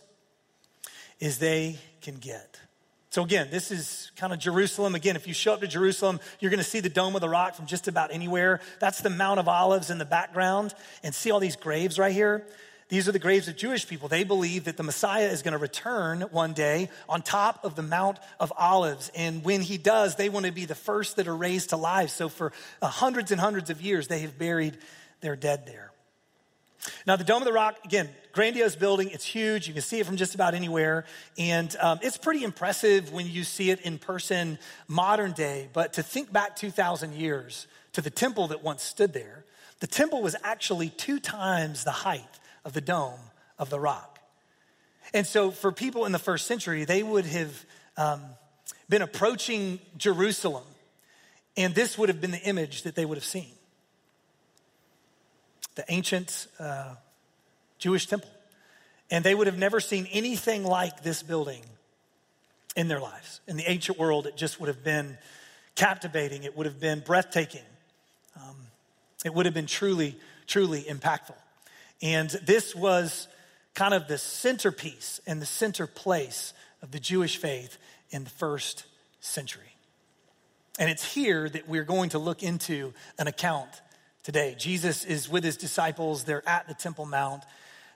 as 1.19 1.39
they 1.39 1.79
can 1.99 2.17
get. 2.17 2.61
So, 3.09 3.23
again, 3.23 3.47
this 3.49 3.71
is 3.71 4.11
kind 4.17 4.33
of 4.33 4.39
Jerusalem. 4.39 4.93
Again, 4.93 5.15
if 5.15 5.27
you 5.27 5.33
show 5.33 5.53
up 5.53 5.61
to 5.61 5.67
Jerusalem, 5.67 6.19
you're 6.39 6.51
going 6.51 6.59
to 6.59 6.63
see 6.63 6.79
the 6.79 6.89
Dome 6.89 7.15
of 7.15 7.21
the 7.21 7.29
Rock 7.29 7.55
from 7.55 7.65
just 7.65 7.87
about 7.87 8.13
anywhere. 8.13 8.61
That's 8.79 9.01
the 9.01 9.09
Mount 9.09 9.39
of 9.39 9.47
Olives 9.47 9.89
in 9.89 9.97
the 9.97 10.05
background. 10.05 10.75
And 11.01 11.15
see 11.15 11.31
all 11.31 11.39
these 11.39 11.55
graves 11.55 11.97
right 11.97 12.13
here? 12.13 12.45
These 12.87 13.09
are 13.09 13.11
the 13.11 13.19
graves 13.19 13.47
of 13.47 13.55
Jewish 13.55 13.87
people. 13.87 14.07
They 14.07 14.23
believe 14.23 14.65
that 14.65 14.77
the 14.77 14.83
Messiah 14.83 15.27
is 15.27 15.41
going 15.41 15.53
to 15.53 15.57
return 15.57 16.21
one 16.21 16.53
day 16.53 16.89
on 17.09 17.23
top 17.23 17.65
of 17.65 17.75
the 17.75 17.81
Mount 17.81 18.19
of 18.39 18.53
Olives. 18.57 19.09
And 19.15 19.43
when 19.43 19.61
he 19.61 19.79
does, 19.79 20.15
they 20.15 20.29
want 20.29 20.45
to 20.45 20.51
be 20.51 20.65
the 20.65 20.75
first 20.75 21.15
that 21.15 21.27
are 21.27 21.35
raised 21.35 21.71
to 21.71 21.77
life. 21.77 22.11
So 22.11 22.29
for 22.29 22.51
uh, 22.83 22.87
hundreds 22.87 23.31
and 23.31 23.41
hundreds 23.41 23.71
of 23.71 23.81
years, 23.81 24.07
they 24.07 24.19
have 24.19 24.37
buried 24.37 24.77
their 25.21 25.35
dead 25.35 25.65
there. 25.65 25.91
Now, 27.07 27.15
the 27.15 27.23
Dome 27.23 27.41
of 27.41 27.45
the 27.45 27.53
Rock, 27.53 27.77
again, 27.83 28.07
grandiose 28.31 28.75
building. 28.75 29.09
It's 29.09 29.25
huge. 29.25 29.67
You 29.67 29.73
can 29.73 29.81
see 29.81 29.99
it 29.99 30.05
from 30.05 30.17
just 30.17 30.35
about 30.35 30.53
anywhere. 30.53 31.05
And 31.39 31.75
um, 31.79 31.97
it's 32.03 32.17
pretty 32.17 32.43
impressive 32.43 33.11
when 33.11 33.25
you 33.25 33.43
see 33.43 33.71
it 33.71 33.81
in 33.81 33.97
person 33.97 34.59
modern 34.87 35.31
day. 35.31 35.69
But 35.73 35.93
to 35.93 36.03
think 36.03 36.31
back 36.31 36.55
2,000 36.55 37.15
years 37.15 37.65
to 37.93 38.01
the 38.01 38.11
temple 38.11 38.49
that 38.49 38.63
once 38.63 38.83
stood 38.83 39.13
there, 39.13 39.43
the 39.79 39.87
temple 39.87 40.21
was 40.21 40.35
actually 40.43 40.89
two 40.89 41.19
times 41.19 41.83
the 41.83 41.91
height 41.91 42.39
of 42.65 42.73
the 42.73 42.81
dome 42.81 43.19
of 43.57 43.69
the 43.69 43.79
rock. 43.79 44.19
And 45.13 45.25
so, 45.25 45.51
for 45.51 45.71
people 45.71 46.05
in 46.05 46.11
the 46.11 46.19
first 46.19 46.47
century, 46.47 46.83
they 46.83 47.03
would 47.03 47.25
have 47.25 47.65
um, 47.95 48.21
been 48.89 49.01
approaching 49.01 49.79
Jerusalem, 49.95 50.65
and 51.55 51.73
this 51.73 51.97
would 51.97 52.09
have 52.09 52.19
been 52.19 52.31
the 52.31 52.41
image 52.41 52.83
that 52.83 52.95
they 52.95 53.05
would 53.05 53.17
have 53.17 53.23
seen 53.23 53.51
the 55.75 55.85
ancient 55.89 56.47
uh, 56.59 56.95
Jewish 57.77 58.07
temple. 58.07 58.29
And 59.11 59.23
they 59.23 59.35
would 59.35 59.47
have 59.47 59.57
never 59.57 59.79
seen 59.79 60.07
anything 60.11 60.63
like 60.63 61.03
this 61.03 61.21
building 61.21 61.61
in 62.75 62.87
their 62.87 62.99
lives. 62.99 63.41
In 63.47 63.57
the 63.57 63.69
ancient 63.69 63.99
world, 63.99 64.25
it 64.25 64.35
just 64.35 64.59
would 64.59 64.67
have 64.67 64.83
been 64.83 65.17
captivating, 65.75 66.43
it 66.43 66.57
would 66.57 66.65
have 66.65 66.79
been 66.79 67.01
breathtaking, 67.01 67.61
um, 68.37 68.55
it 69.23 69.33
would 69.33 69.45
have 69.45 69.53
been 69.53 69.67
truly, 69.67 70.17
truly 70.47 70.83
impactful. 70.83 71.35
And 72.01 72.29
this 72.29 72.75
was 72.75 73.27
kind 73.73 73.93
of 73.93 74.07
the 74.07 74.17
centerpiece 74.17 75.19
and 75.25 75.41
the 75.41 75.45
center 75.45 75.87
place 75.87 76.53
of 76.81 76.91
the 76.91 76.99
Jewish 76.99 77.37
faith 77.37 77.77
in 78.09 78.23
the 78.23 78.29
first 78.29 78.85
century. 79.19 79.75
And 80.77 80.89
it's 80.89 81.13
here 81.13 81.47
that 81.49 81.67
we're 81.67 81.83
going 81.83 82.09
to 82.09 82.19
look 82.19 82.43
into 82.43 82.93
an 83.17 83.27
account 83.27 83.69
today. 84.23 84.55
Jesus 84.57 85.05
is 85.05 85.29
with 85.29 85.43
his 85.43 85.57
disciples, 85.57 86.23
they're 86.23 86.47
at 86.47 86.67
the 86.67 86.73
Temple 86.73 87.05
Mount. 87.05 87.43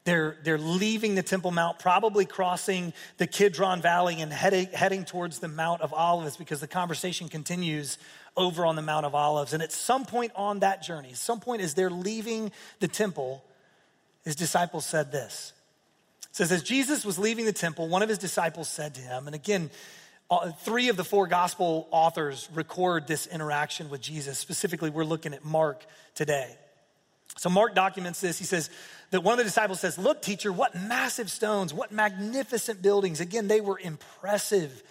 They're, 0.06 0.38
they're 0.44 0.58
leaving 0.58 1.16
the 1.16 1.24
Temple 1.24 1.52
Mount, 1.52 1.78
probably 1.78 2.26
crossing 2.26 2.94
the 3.18 3.28
Kidron 3.28 3.82
Valley 3.82 4.22
and 4.22 4.32
heading, 4.32 4.68
heading 4.74 5.06
towards 5.06 5.40
the 5.40 5.50
Mount 5.50 5.82
of 5.82 5.94
Olives 5.94 6.38
because 6.38 6.62
the 6.62 6.68
conversation 6.68 7.28
continues 7.28 7.98
over 8.38 8.66
on 8.66 8.76
the 8.76 8.82
Mount 8.82 9.06
of 9.06 9.14
Olives. 9.14 9.54
And 9.54 9.62
at 9.62 9.72
some 9.72 10.06
point 10.06 10.32
on 10.36 10.60
that 10.60 10.82
journey, 10.82 11.14
some 11.14 11.42
point 11.42 11.62
as 11.62 11.74
they're 11.74 11.90
leaving 11.90 12.52
the 12.80 12.88
temple, 12.88 13.44
his 14.24 14.36
disciples 14.36 14.86
said 14.86 15.12
this. 15.12 15.54
It 16.24 16.36
says, 16.36 16.52
as 16.52 16.64
Jesus 16.64 17.06
was 17.06 17.18
leaving 17.18 17.46
the 17.46 17.54
temple, 17.54 17.88
one 17.88 18.02
of 18.02 18.10
his 18.10 18.18
disciples 18.18 18.70
said 18.70 18.96
to 18.96 19.02
him, 19.02 19.26
and 19.26 19.36
again, 19.36 19.70
three 20.60 20.90
of 20.90 20.98
the 20.98 21.04
four 21.04 21.28
gospel 21.28 21.88
authors 21.92 22.50
record 22.54 23.08
this 23.08 23.26
interaction 23.28 23.90
with 23.90 24.02
Jesus. 24.02 24.38
Specifically, 24.38 24.90
we're 24.90 25.04
looking 25.04 25.34
at 25.34 25.44
Mark 25.44 25.86
today. 26.14 26.56
So 27.38 27.50
Mark 27.50 27.74
documents 27.74 28.22
this. 28.22 28.38
He 28.38 28.46
says 28.46 28.70
that 29.12 29.22
one 29.22 29.34
of 29.34 29.38
the 29.38 29.46
disciples 29.46 29.80
says, 29.80 29.98
Look, 29.98 30.22
teacher, 30.22 30.52
what 30.52 30.76
massive 30.76 31.32
stones, 31.32 31.74
what 31.74 31.92
magnificent 31.92 32.82
buildings. 32.82 33.22
Again, 33.22 33.48
they 33.48 33.62
were 33.62 33.80
impressive 33.80 34.84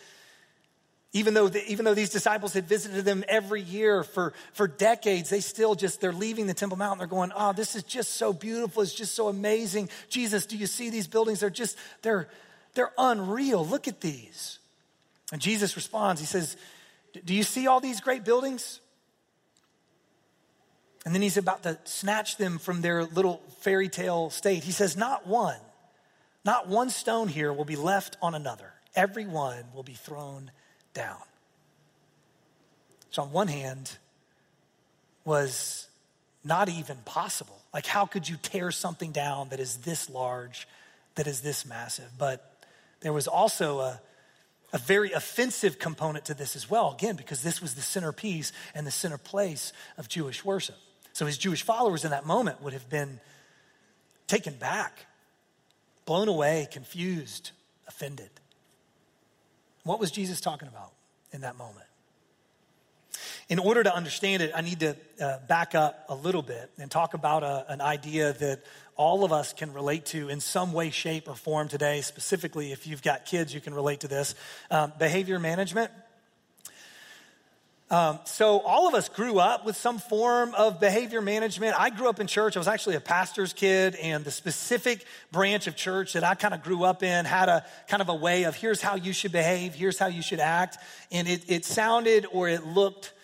even 1.13 1.33
though, 1.33 1.49
the, 1.49 1.67
even 1.71 1.85
though 1.85 1.95
these 1.95 2.11
disciples 2.11 2.53
had 2.53 2.69
visited 2.69 3.05
them 3.05 3.25
every 3.29 3.63
year 3.63 4.03
for, 4.03 4.35
for 4.53 4.69
decades, 4.69 5.31
they 5.31 5.41
still 5.41 5.75
just, 5.75 6.01
they're 6.01 6.13
leaving 6.13 6.47
the 6.47 6.55
Temple 6.55 6.77
Mount 6.77 6.93
and 6.93 7.01
they're 7.01 7.07
going, 7.07 7.33
oh, 7.35 7.53
this 7.55 7.75
is 7.75 7.83
just 7.83 8.15
so 8.15 8.33
beautiful. 8.33 8.83
It's 8.83 8.93
just 8.93 9.15
so 9.15 9.29
amazing. 9.29 9.89
Jesus, 10.11 10.45
do 10.45 10.57
you 10.57 10.67
see 10.67 10.91
these 10.91 11.07
buildings? 11.07 11.41
They're 11.41 11.49
just, 11.49 11.79
they're, 12.03 12.29
they're 12.75 12.93
unreal. 12.99 13.65
Look 13.65 13.89
at 13.89 14.03
these. 14.03 14.59
And 15.33 15.41
Jesus 15.41 15.77
responds, 15.77 16.21
he 16.21 16.27
says, 16.27 16.57
do 17.25 17.35
you 17.35 17.43
see 17.43 17.67
all 17.67 17.81
these 17.81 18.01
great 18.01 18.25
buildings? 18.25 18.81
And 21.07 21.15
then 21.15 21.23
he's 21.23 21.39
about 21.39 21.63
to 21.63 21.79
snatch 21.85 22.37
them 22.37 22.59
from 22.59 22.83
their 22.83 23.05
little 23.05 23.43
fairy 23.61 23.89
tale 23.89 24.29
state. 24.29 24.63
He 24.63 24.73
says, 24.73 24.95
not 24.95 25.27
one, 25.27 25.59
not 26.45 26.69
one 26.69 26.91
stone 26.91 27.29
here 27.29 27.51
will 27.51 27.65
be 27.65 27.77
left 27.77 28.19
on 28.21 28.35
another. 28.35 28.75
Every 28.95 29.27
one 29.27 29.65
will 29.75 29.83
be 29.83 29.95
thrown 29.95 30.51
down. 30.99 31.23
So, 33.11 33.23
on 33.23 33.33
one 33.33 33.49
hand, 33.49 33.97
was 35.25 35.89
not 36.45 36.69
even 36.69 36.97
possible. 37.05 37.61
Like, 37.73 37.87
how 37.87 38.07
could 38.07 38.29
you 38.29 38.37
tear 38.37 38.71
something 38.71 39.13
down 39.13 39.51
that 39.51 39.61
is 39.61 39.79
this 39.79 40.11
large, 40.11 40.67
that 41.15 41.27
is 41.27 41.41
this 41.41 41.65
massive? 41.65 42.11
But 42.19 42.67
there 43.01 43.13
was 43.13 43.29
also 43.29 43.79
a, 43.79 44.01
a 44.73 44.79
very 44.79 45.13
offensive 45.13 45.79
component 45.79 46.25
to 46.27 46.35
this 46.35 46.57
as 46.57 46.69
well, 46.69 46.93
again, 46.93 47.17
because 47.17 47.43
this 47.43 47.63
was 47.63 47.75
the 47.75 47.83
centerpiece 47.83 48.53
and 48.75 48.87
the 48.87 48.91
center 48.91 49.19
place 49.19 49.73
of 49.97 50.09
Jewish 50.09 50.45
worship. 50.45 50.77
So 51.13 51.27
his 51.27 51.39
Jewish 51.39 51.63
followers 51.63 52.05
in 52.05 52.11
that 52.11 52.27
moment 52.27 52.63
would 52.63 52.73
have 52.73 52.89
been 52.89 53.21
taken 54.27 54.55
back 54.55 55.07
blown 56.07 56.29
away, 56.29 56.67
confused, 56.73 57.51
offended. 57.87 58.31
What 59.89 60.01
was 60.01 60.11
Jesus 60.11 60.43
talking 60.43 60.69
about 60.69 60.93
in 61.33 61.41
that 61.41 61.57
moment? 61.57 61.87
In 63.49 63.59
order 63.59 63.83
to 63.83 63.95
understand 63.95 64.43
it, 64.43 64.53
I 64.55 64.61
need 64.61 64.81
to 64.81 64.97
uh, 65.19 65.39
back 65.49 65.75
up 65.75 66.05
a 66.11 66.15
little 66.15 66.43
bit 66.43 66.71
and 66.79 66.91
talk 66.91 67.15
about 67.15 67.43
a, 67.43 67.65
an 67.73 67.81
idea 67.81 68.35
that 68.35 68.65
all 68.97 69.25
of 69.25 69.33
us 69.33 69.55
can 69.55 69.73
relate 69.73 70.05
to 70.07 70.29
in 70.29 70.41
some 70.41 70.75
way, 70.75 70.91
shape, 70.91 71.27
or 71.27 71.35
form 71.35 71.69
today. 71.69 72.03
Specifically, 72.03 72.71
if 72.71 72.87
you've 72.87 73.01
got 73.01 73.25
kids, 73.25 73.55
you 73.55 73.63
can 73.63 73.73
relate 73.73 74.01
to 74.01 74.09
this. 74.09 74.35
Um, 74.71 74.93
behavior 74.99 75.39
management. 75.39 75.91
Um, 77.91 78.19
so, 78.25 78.61
all 78.61 78.87
of 78.87 78.95
us 78.95 79.09
grew 79.09 79.39
up 79.39 79.65
with 79.65 79.75
some 79.75 79.99
form 79.99 80.55
of 80.55 80.79
behavior 80.79 81.23
management. 81.23 81.75
I 81.79 81.89
grew 81.89 82.11
up 82.11 82.21
in 82.21 82.27
church. 82.27 82.55
I 82.55 82.61
was 82.61 82.69
actually 82.69 82.97
a 82.97 83.01
pastor's 83.01 83.55
kid, 83.55 83.95
and 83.95 84.27
the 84.27 84.31
specific 84.31 85.07
branch 85.33 85.67
of 85.67 85.75
church 85.75 86.13
that 86.13 86.23
I 86.23 86.35
kind 86.35 86.53
of 86.53 86.63
grew 86.63 86.85
up 86.85 87.03
in 87.03 87.25
had 87.25 87.49
a 87.49 87.65
kind 87.87 88.03
of 88.03 88.11
a 88.11 88.15
way 88.15 88.43
of 88.43 88.55
here's 88.55 88.83
how 88.83 88.97
you 88.97 89.15
should 89.15 89.33
behave, 89.33 89.75
here's 89.75 89.99
how 89.99 90.09
you 90.09 90.21
should 90.21 90.41
act. 90.41 90.77
And 91.11 91.27
it, 91.27 91.45
it 91.49 91.65
sounded 91.65 92.27
or 92.31 92.47
it 92.47 92.67
looked 92.67 93.15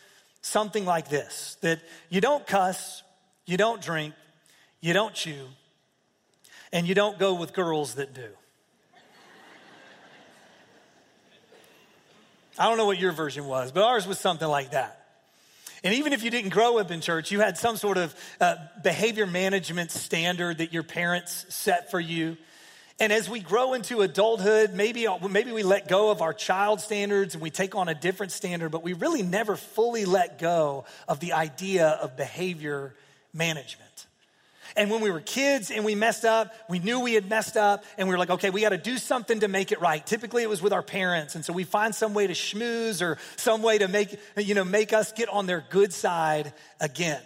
something 0.40 0.86
like 0.86 1.10
this 1.10 1.58
that 1.60 1.80
you 2.08 2.22
don't 2.22 2.46
cuss, 2.46 3.02
you 3.44 3.58
don't 3.58 3.82
drink, 3.82 4.14
you 4.80 4.94
don't 4.94 5.14
chew, 5.14 5.46
and 6.72 6.88
you 6.88 6.94
don't 6.94 7.18
go 7.18 7.34
with 7.34 7.52
girls 7.52 7.96
that 7.96 8.14
do. 8.14 8.28
I 12.58 12.68
don't 12.68 12.78
know 12.78 12.86
what 12.86 12.98
your 12.98 13.12
version 13.12 13.46
was, 13.46 13.72
but 13.72 13.82
ours 13.82 14.06
was 14.06 14.18
something 14.18 14.48
like 14.48 14.72
that. 14.72 15.00
And 15.82 15.94
even 15.94 16.12
if 16.12 16.22
you 16.22 16.30
didn't 16.30 16.50
grow 16.50 16.78
up 16.78 16.90
in 16.90 17.00
church, 17.00 17.30
you 17.30 17.40
had 17.40 17.58
some 17.58 17.76
sort 17.76 17.98
of 17.98 18.14
uh, 18.40 18.56
behavior 18.82 19.26
management 19.26 19.90
standard 19.90 20.58
that 20.58 20.72
your 20.72 20.82
parents 20.82 21.44
set 21.54 21.90
for 21.90 22.00
you. 22.00 22.38
And 23.00 23.12
as 23.12 23.28
we 23.28 23.40
grow 23.40 23.74
into 23.74 24.02
adulthood, 24.02 24.72
maybe, 24.72 25.06
maybe 25.28 25.52
we 25.52 25.62
let 25.62 25.88
go 25.88 26.10
of 26.10 26.22
our 26.22 26.32
child 26.32 26.80
standards 26.80 27.34
and 27.34 27.42
we 27.42 27.50
take 27.50 27.74
on 27.74 27.88
a 27.88 27.94
different 27.94 28.32
standard, 28.32 28.70
but 28.70 28.82
we 28.82 28.92
really 28.92 29.22
never 29.22 29.56
fully 29.56 30.04
let 30.04 30.38
go 30.38 30.84
of 31.08 31.20
the 31.20 31.32
idea 31.32 31.88
of 31.88 32.16
behavior 32.16 32.94
management. 33.34 34.06
And 34.76 34.90
when 34.90 35.00
we 35.00 35.10
were 35.10 35.20
kids 35.20 35.70
and 35.70 35.84
we 35.84 35.94
messed 35.94 36.24
up, 36.24 36.52
we 36.68 36.80
knew 36.80 37.00
we 37.00 37.14
had 37.14 37.28
messed 37.28 37.56
up 37.56 37.84
and 37.96 38.08
we 38.08 38.14
were 38.14 38.18
like, 38.18 38.30
okay, 38.30 38.50
we 38.50 38.60
got 38.60 38.70
to 38.70 38.78
do 38.78 38.98
something 38.98 39.40
to 39.40 39.48
make 39.48 39.70
it 39.70 39.80
right. 39.80 40.04
Typically 40.04 40.42
it 40.42 40.48
was 40.48 40.60
with 40.60 40.72
our 40.72 40.82
parents. 40.82 41.36
And 41.36 41.44
so 41.44 41.52
we 41.52 41.62
find 41.62 41.94
some 41.94 42.12
way 42.12 42.26
to 42.26 42.32
schmooze 42.32 43.00
or 43.00 43.18
some 43.36 43.62
way 43.62 43.78
to 43.78 43.86
make, 43.86 44.18
you 44.36 44.54
know, 44.54 44.64
make 44.64 44.92
us 44.92 45.12
get 45.12 45.28
on 45.28 45.46
their 45.46 45.64
good 45.70 45.92
side 45.92 46.52
again. 46.80 47.22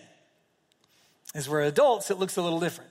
As 1.35 1.49
we're 1.49 1.63
adults, 1.63 2.11
it 2.11 2.19
looks 2.19 2.37
a 2.37 2.43
little 2.43 2.61
different. 2.61 2.91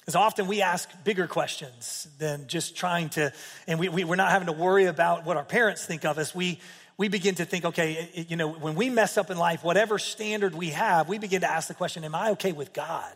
Because 0.00 0.16
often 0.16 0.48
we 0.48 0.62
ask 0.62 0.88
bigger 1.04 1.26
questions 1.26 2.08
than 2.18 2.48
just 2.48 2.76
trying 2.76 3.08
to, 3.10 3.32
and 3.68 3.78
we, 3.78 3.88
we, 3.88 4.02
are 4.02 4.16
not 4.16 4.30
having 4.30 4.46
to 4.46 4.52
worry 4.52 4.86
about 4.86 5.24
what 5.24 5.36
our 5.36 5.44
parents 5.44 5.86
think 5.86 6.04
of 6.04 6.18
us. 6.18 6.34
We, 6.34 6.60
we 6.98 7.08
begin 7.08 7.36
to 7.36 7.44
think, 7.44 7.64
okay, 7.64 8.10
it, 8.12 8.30
you 8.30 8.36
know, 8.36 8.50
when 8.50 8.74
we 8.74 8.90
mess 8.90 9.16
up 9.16 9.30
in 9.30 9.38
life, 9.38 9.62
whatever 9.62 9.98
standard 9.98 10.54
we 10.54 10.70
have, 10.70 11.08
we 11.08 11.18
begin 11.18 11.42
to 11.42 11.50
ask 11.50 11.68
the 11.68 11.74
question, 11.74 12.04
am 12.04 12.16
I 12.16 12.30
okay 12.30 12.52
with 12.52 12.72
God? 12.72 13.14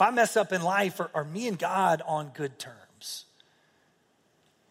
If 0.00 0.06
I 0.06 0.12
mess 0.12 0.34
up 0.34 0.50
in 0.54 0.62
life, 0.62 0.98
are, 0.98 1.10
are 1.12 1.24
me 1.24 1.46
and 1.46 1.58
God 1.58 2.00
on 2.06 2.30
good 2.32 2.58
terms? 2.58 3.26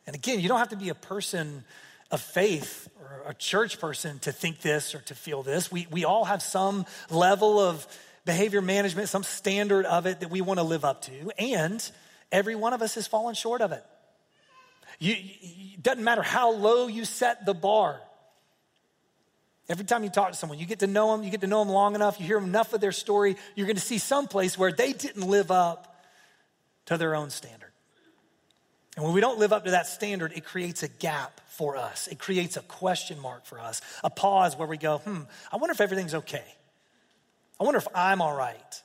And 0.07 0.15
again, 0.15 0.39
you 0.39 0.49
don't 0.49 0.57
have 0.57 0.69
to 0.69 0.75
be 0.75 0.89
a 0.89 0.95
person 0.95 1.63
of 2.09 2.19
faith 2.19 2.89
or 2.99 3.29
a 3.29 3.35
church 3.35 3.79
person 3.79 4.17
to 4.21 4.31
think 4.31 4.61
this 4.61 4.95
or 4.95 5.01
to 5.01 5.13
feel 5.13 5.43
this. 5.43 5.71
We, 5.71 5.85
we 5.91 6.03
all 6.03 6.25
have 6.25 6.41
some 6.41 6.87
level 7.11 7.59
of 7.59 7.85
behavior 8.25 8.63
management, 8.63 9.07
some 9.07 9.21
standard 9.21 9.85
of 9.85 10.07
it 10.07 10.21
that 10.21 10.31
we 10.31 10.41
want 10.41 10.57
to 10.59 10.63
live 10.63 10.83
up 10.83 11.03
to. 11.03 11.31
And 11.37 11.91
every 12.31 12.55
one 12.55 12.73
of 12.73 12.81
us 12.81 12.95
has 12.95 13.05
fallen 13.05 13.35
short 13.35 13.61
of 13.61 13.71
it. 13.71 13.83
You, 14.97 15.13
it 15.15 15.83
doesn't 15.83 16.03
matter 16.03 16.23
how 16.23 16.53
low 16.53 16.87
you 16.87 17.05
set 17.05 17.45
the 17.45 17.53
bar. 17.53 18.01
Every 19.69 19.85
time 19.85 20.03
you 20.03 20.09
talk 20.09 20.31
to 20.31 20.37
someone, 20.37 20.57
you 20.57 20.65
get 20.65 20.79
to 20.79 20.87
know 20.87 21.11
them, 21.11 21.23
you 21.23 21.29
get 21.29 21.41
to 21.41 21.47
know 21.47 21.63
them 21.63 21.71
long 21.71 21.93
enough, 21.93 22.19
you 22.19 22.25
hear 22.25 22.39
enough 22.39 22.73
of 22.73 22.81
their 22.81 22.91
story, 22.91 23.37
you're 23.55 23.67
going 23.67 23.75
to 23.75 23.81
see 23.81 23.99
some 23.99 24.27
place 24.27 24.57
where 24.57 24.71
they 24.71 24.93
didn't 24.93 25.27
live 25.27 25.51
up 25.51 26.03
to 26.87 26.97
their 26.97 27.15
own 27.15 27.29
standard. 27.29 27.69
And 28.95 29.05
when 29.05 29.13
we 29.13 29.21
don't 29.21 29.37
live 29.37 29.53
up 29.53 29.65
to 29.65 29.71
that 29.71 29.85
standard, 29.85 30.33
it 30.35 30.43
creates 30.43 30.81
a 30.81 30.87
gap 30.87 31.39
for 31.49 31.77
us. 31.77 32.07
It 32.07 32.17
creates 32.17 32.57
a 32.57 32.61
question 32.61 33.19
mark 33.19 33.45
for 33.45 33.59
us, 33.59 33.81
a 34.03 34.09
pause 34.09 34.57
where 34.57 34.67
we 34.67 34.77
go, 34.77 34.97
hmm, 34.97 35.21
I 35.51 35.57
wonder 35.57 35.71
if 35.71 35.81
everything's 35.81 36.15
okay. 36.15 36.43
I 37.59 37.63
wonder 37.63 37.77
if 37.77 37.87
I'm 37.93 38.21
all 38.21 38.35
right. 38.35 38.81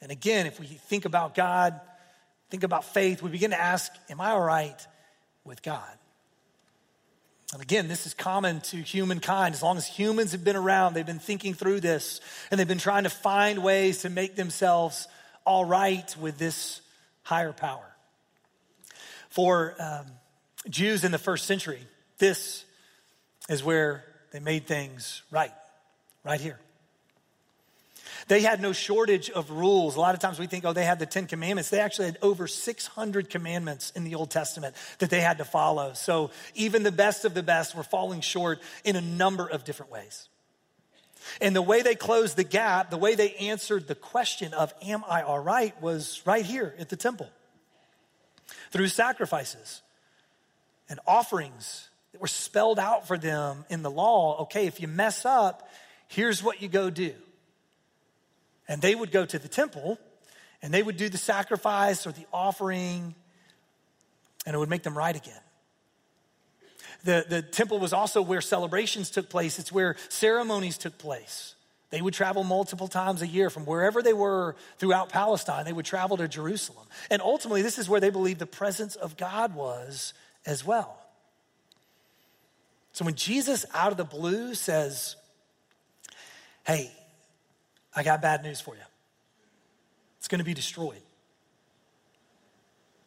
And 0.00 0.10
again, 0.10 0.46
if 0.46 0.58
we 0.58 0.66
think 0.66 1.04
about 1.04 1.34
God, 1.34 1.78
think 2.50 2.62
about 2.62 2.84
faith, 2.84 3.22
we 3.22 3.30
begin 3.30 3.50
to 3.50 3.60
ask, 3.60 3.92
Am 4.08 4.20
I 4.20 4.30
all 4.30 4.40
right 4.40 4.86
with 5.44 5.62
God? 5.62 5.82
And 7.54 7.62
again, 7.62 7.86
this 7.86 8.04
is 8.04 8.14
common 8.14 8.60
to 8.62 8.78
humankind. 8.78 9.54
As 9.54 9.62
long 9.62 9.76
as 9.76 9.86
humans 9.86 10.32
have 10.32 10.42
been 10.42 10.56
around, 10.56 10.94
they've 10.94 11.06
been 11.06 11.20
thinking 11.20 11.54
through 11.54 11.78
this 11.78 12.20
and 12.50 12.58
they've 12.58 12.66
been 12.66 12.78
trying 12.78 13.04
to 13.04 13.10
find 13.10 13.62
ways 13.62 13.98
to 13.98 14.10
make 14.10 14.34
themselves 14.34 15.06
all 15.46 15.64
right 15.64 16.16
with 16.18 16.36
this 16.36 16.80
higher 17.22 17.52
power. 17.52 17.86
For 19.28 19.76
um, 19.78 20.06
Jews 20.68 21.04
in 21.04 21.12
the 21.12 21.18
first 21.18 21.46
century, 21.46 21.78
this 22.18 22.64
is 23.48 23.62
where 23.62 24.04
they 24.32 24.40
made 24.40 24.66
things 24.66 25.22
right, 25.30 25.54
right 26.24 26.40
here. 26.40 26.58
They 28.28 28.40
had 28.40 28.60
no 28.60 28.72
shortage 28.72 29.30
of 29.30 29.50
rules. 29.50 29.96
A 29.96 30.00
lot 30.00 30.14
of 30.14 30.20
times 30.20 30.38
we 30.38 30.46
think, 30.46 30.64
oh, 30.64 30.72
they 30.72 30.84
had 30.84 30.98
the 30.98 31.06
Ten 31.06 31.26
Commandments. 31.26 31.70
They 31.70 31.80
actually 31.80 32.06
had 32.06 32.18
over 32.22 32.46
600 32.46 33.30
commandments 33.30 33.90
in 33.90 34.04
the 34.04 34.14
Old 34.14 34.30
Testament 34.30 34.74
that 34.98 35.10
they 35.10 35.20
had 35.20 35.38
to 35.38 35.44
follow. 35.44 35.92
So 35.94 36.30
even 36.54 36.82
the 36.82 36.92
best 36.92 37.24
of 37.24 37.34
the 37.34 37.42
best 37.42 37.74
were 37.74 37.82
falling 37.82 38.20
short 38.20 38.60
in 38.84 38.96
a 38.96 39.00
number 39.00 39.46
of 39.46 39.64
different 39.64 39.92
ways. 39.92 40.28
And 41.40 41.56
the 41.56 41.62
way 41.62 41.82
they 41.82 41.94
closed 41.94 42.36
the 42.36 42.44
gap, 42.44 42.90
the 42.90 42.98
way 42.98 43.14
they 43.14 43.34
answered 43.34 43.88
the 43.88 43.94
question 43.94 44.52
of, 44.54 44.74
am 44.82 45.04
I 45.08 45.22
all 45.22 45.38
right, 45.38 45.80
was 45.82 46.22
right 46.24 46.44
here 46.44 46.74
at 46.78 46.88
the 46.88 46.96
temple 46.96 47.28
through 48.70 48.88
sacrifices 48.88 49.82
and 50.88 51.00
offerings 51.06 51.88
that 52.12 52.20
were 52.20 52.26
spelled 52.26 52.78
out 52.78 53.08
for 53.08 53.18
them 53.18 53.64
in 53.68 53.82
the 53.82 53.90
law. 53.90 54.42
Okay, 54.42 54.66
if 54.66 54.80
you 54.80 54.88
mess 54.88 55.24
up, 55.24 55.68
here's 56.08 56.42
what 56.42 56.62
you 56.62 56.68
go 56.68 56.90
do. 56.90 57.14
And 58.68 58.80
they 58.80 58.94
would 58.94 59.10
go 59.10 59.26
to 59.26 59.38
the 59.38 59.48
temple 59.48 59.98
and 60.62 60.72
they 60.72 60.82
would 60.82 60.96
do 60.96 61.10
the 61.10 61.18
sacrifice 61.18 62.06
or 62.06 62.12
the 62.12 62.24
offering, 62.32 63.14
and 64.46 64.54
it 64.54 64.58
would 64.58 64.70
make 64.70 64.82
them 64.82 64.96
right 64.96 65.14
again. 65.14 65.40
The, 67.04 67.26
the 67.28 67.42
temple 67.42 67.78
was 67.78 67.92
also 67.92 68.22
where 68.22 68.40
celebrations 68.40 69.10
took 69.10 69.28
place, 69.28 69.58
it's 69.58 69.70
where 69.70 69.96
ceremonies 70.08 70.78
took 70.78 70.96
place. 70.96 71.54
They 71.90 72.00
would 72.00 72.14
travel 72.14 72.44
multiple 72.44 72.88
times 72.88 73.20
a 73.20 73.26
year 73.26 73.50
from 73.50 73.66
wherever 73.66 74.02
they 74.02 74.14
were 74.14 74.56
throughout 74.78 75.10
Palestine. 75.10 75.64
They 75.64 75.72
would 75.72 75.84
travel 75.84 76.16
to 76.16 76.26
Jerusalem. 76.26 76.86
And 77.08 77.22
ultimately, 77.22 77.62
this 77.62 77.78
is 77.78 77.88
where 77.88 78.00
they 78.00 78.10
believed 78.10 78.40
the 78.40 78.46
presence 78.46 78.96
of 78.96 79.16
God 79.16 79.54
was 79.54 80.12
as 80.44 80.64
well. 80.64 80.98
So 82.92 83.04
when 83.04 83.14
Jesus, 83.14 83.64
out 83.74 83.92
of 83.92 83.98
the 83.98 84.04
blue, 84.04 84.54
says, 84.54 85.14
Hey, 86.66 86.90
I 87.94 88.02
got 88.02 88.22
bad 88.22 88.42
news 88.42 88.60
for 88.60 88.74
you. 88.74 88.82
It's 90.18 90.28
going 90.28 90.38
to 90.38 90.44
be 90.44 90.54
destroyed. 90.54 91.02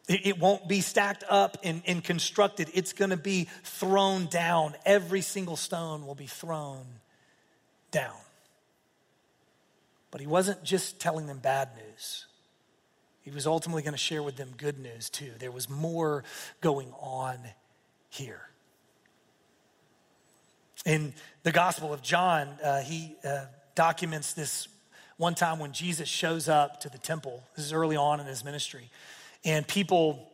It, 0.08 0.38
won't 0.38 0.66
be 0.66 0.80
stacked 0.80 1.24
up 1.28 1.58
and, 1.62 1.82
and 1.86 2.02
constructed. 2.02 2.70
It's 2.72 2.94
going 2.94 3.10
to 3.10 3.18
be 3.18 3.46
thrown 3.62 4.24
down. 4.26 4.74
Every 4.86 5.20
single 5.20 5.56
stone 5.56 6.06
will 6.06 6.14
be 6.14 6.26
thrown 6.26 6.86
down. 7.90 8.16
But 10.10 10.22
he 10.22 10.26
wasn't 10.26 10.64
just 10.64 10.98
telling 10.98 11.26
them 11.26 11.40
bad 11.40 11.68
news. 11.76 12.24
He 13.20 13.30
was 13.30 13.46
ultimately 13.46 13.82
going 13.82 13.92
to 13.92 13.98
share 13.98 14.22
with 14.22 14.36
them 14.36 14.54
good 14.56 14.78
news 14.78 15.10
too. 15.10 15.32
There 15.38 15.50
was 15.50 15.68
more 15.68 16.24
going 16.62 16.90
on 16.98 17.36
here. 18.08 18.48
In 20.86 21.12
the 21.42 21.52
Gospel 21.52 21.92
of 21.92 22.00
John, 22.00 22.48
uh, 22.64 22.80
he 22.80 23.16
uh, 23.22 23.44
documents 23.74 24.32
this 24.32 24.68
one 25.18 25.34
time 25.34 25.58
when 25.58 25.72
Jesus 25.72 26.08
shows 26.08 26.48
up 26.48 26.80
to 26.80 26.88
the 26.88 26.98
temple. 26.98 27.42
This 27.56 27.66
is 27.66 27.72
early 27.72 27.96
on 27.96 28.20
in 28.20 28.26
his 28.26 28.44
ministry. 28.44 28.88
And 29.44 29.66
people 29.66 30.26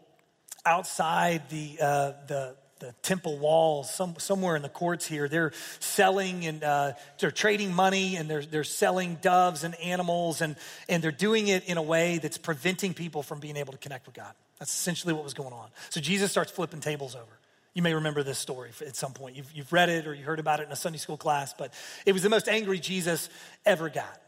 outside 0.65 1.49
the, 1.49 1.79
uh, 1.81 2.13
the, 2.29 2.55
the 2.81 2.95
temple 3.03 3.39
walls, 3.39 3.93
some, 3.93 4.15
somewhere 4.19 4.57
in 4.57 4.63
the 4.63 4.69
courts 4.69 5.07
here, 5.07 5.29
they're 5.29 5.53
selling 5.81 6.47
and 6.47 6.63
uh, 6.63 6.93
they're 7.19 7.31
trading 7.31 7.75
money 7.75 8.17
and 8.17 8.29
they're, 8.29 8.45
they're 8.45 8.65
selling 8.65 9.17
doves 9.17 9.65
and 9.65 9.75
animals 9.77 10.43
and, 10.43 10.55
and 10.89 11.03
they're 11.03 11.11
doing 11.11 11.49
it 11.49 11.65
in 11.65 11.79
a 11.79 11.83
way 11.83 12.19
that's 12.19 12.39
preventing 12.39 12.95
people 12.95 13.23
from 13.23 13.41
being 13.41 13.57
able 13.57 13.73
to 13.73 13.79
connect 13.79 14.07
with 14.07 14.15
God. 14.15 14.33
That's 14.59 14.73
essentially 14.73 15.15
what 15.15 15.25
was 15.25 15.35
going 15.35 15.53
on. 15.53 15.69
So 15.91 16.01
Jesus 16.01 16.31
starts 16.31 16.53
flipping 16.53 16.81
tables 16.81 17.15
over. 17.15 17.39
You 17.73 17.83
may 17.83 17.95
remember 17.95 18.23
this 18.23 18.39
story 18.39 18.71
at 18.87 18.95
some 18.95 19.13
point. 19.13 19.35
You've, 19.35 19.51
you've 19.53 19.73
read 19.73 19.89
it 19.89 20.07
or 20.07 20.15
you 20.15 20.25
heard 20.25 20.39
about 20.39 20.61
it 20.61 20.67
in 20.67 20.73
a 20.73 20.77
Sunday 20.77 20.99
school 20.99 21.17
class, 21.17 21.55
but 21.55 21.75
it 22.07 22.13
was 22.13 22.23
the 22.23 22.29
most 22.29 22.49
angry 22.49 22.79
Jesus 22.79 23.29
ever 23.67 23.89
got. 23.89 24.21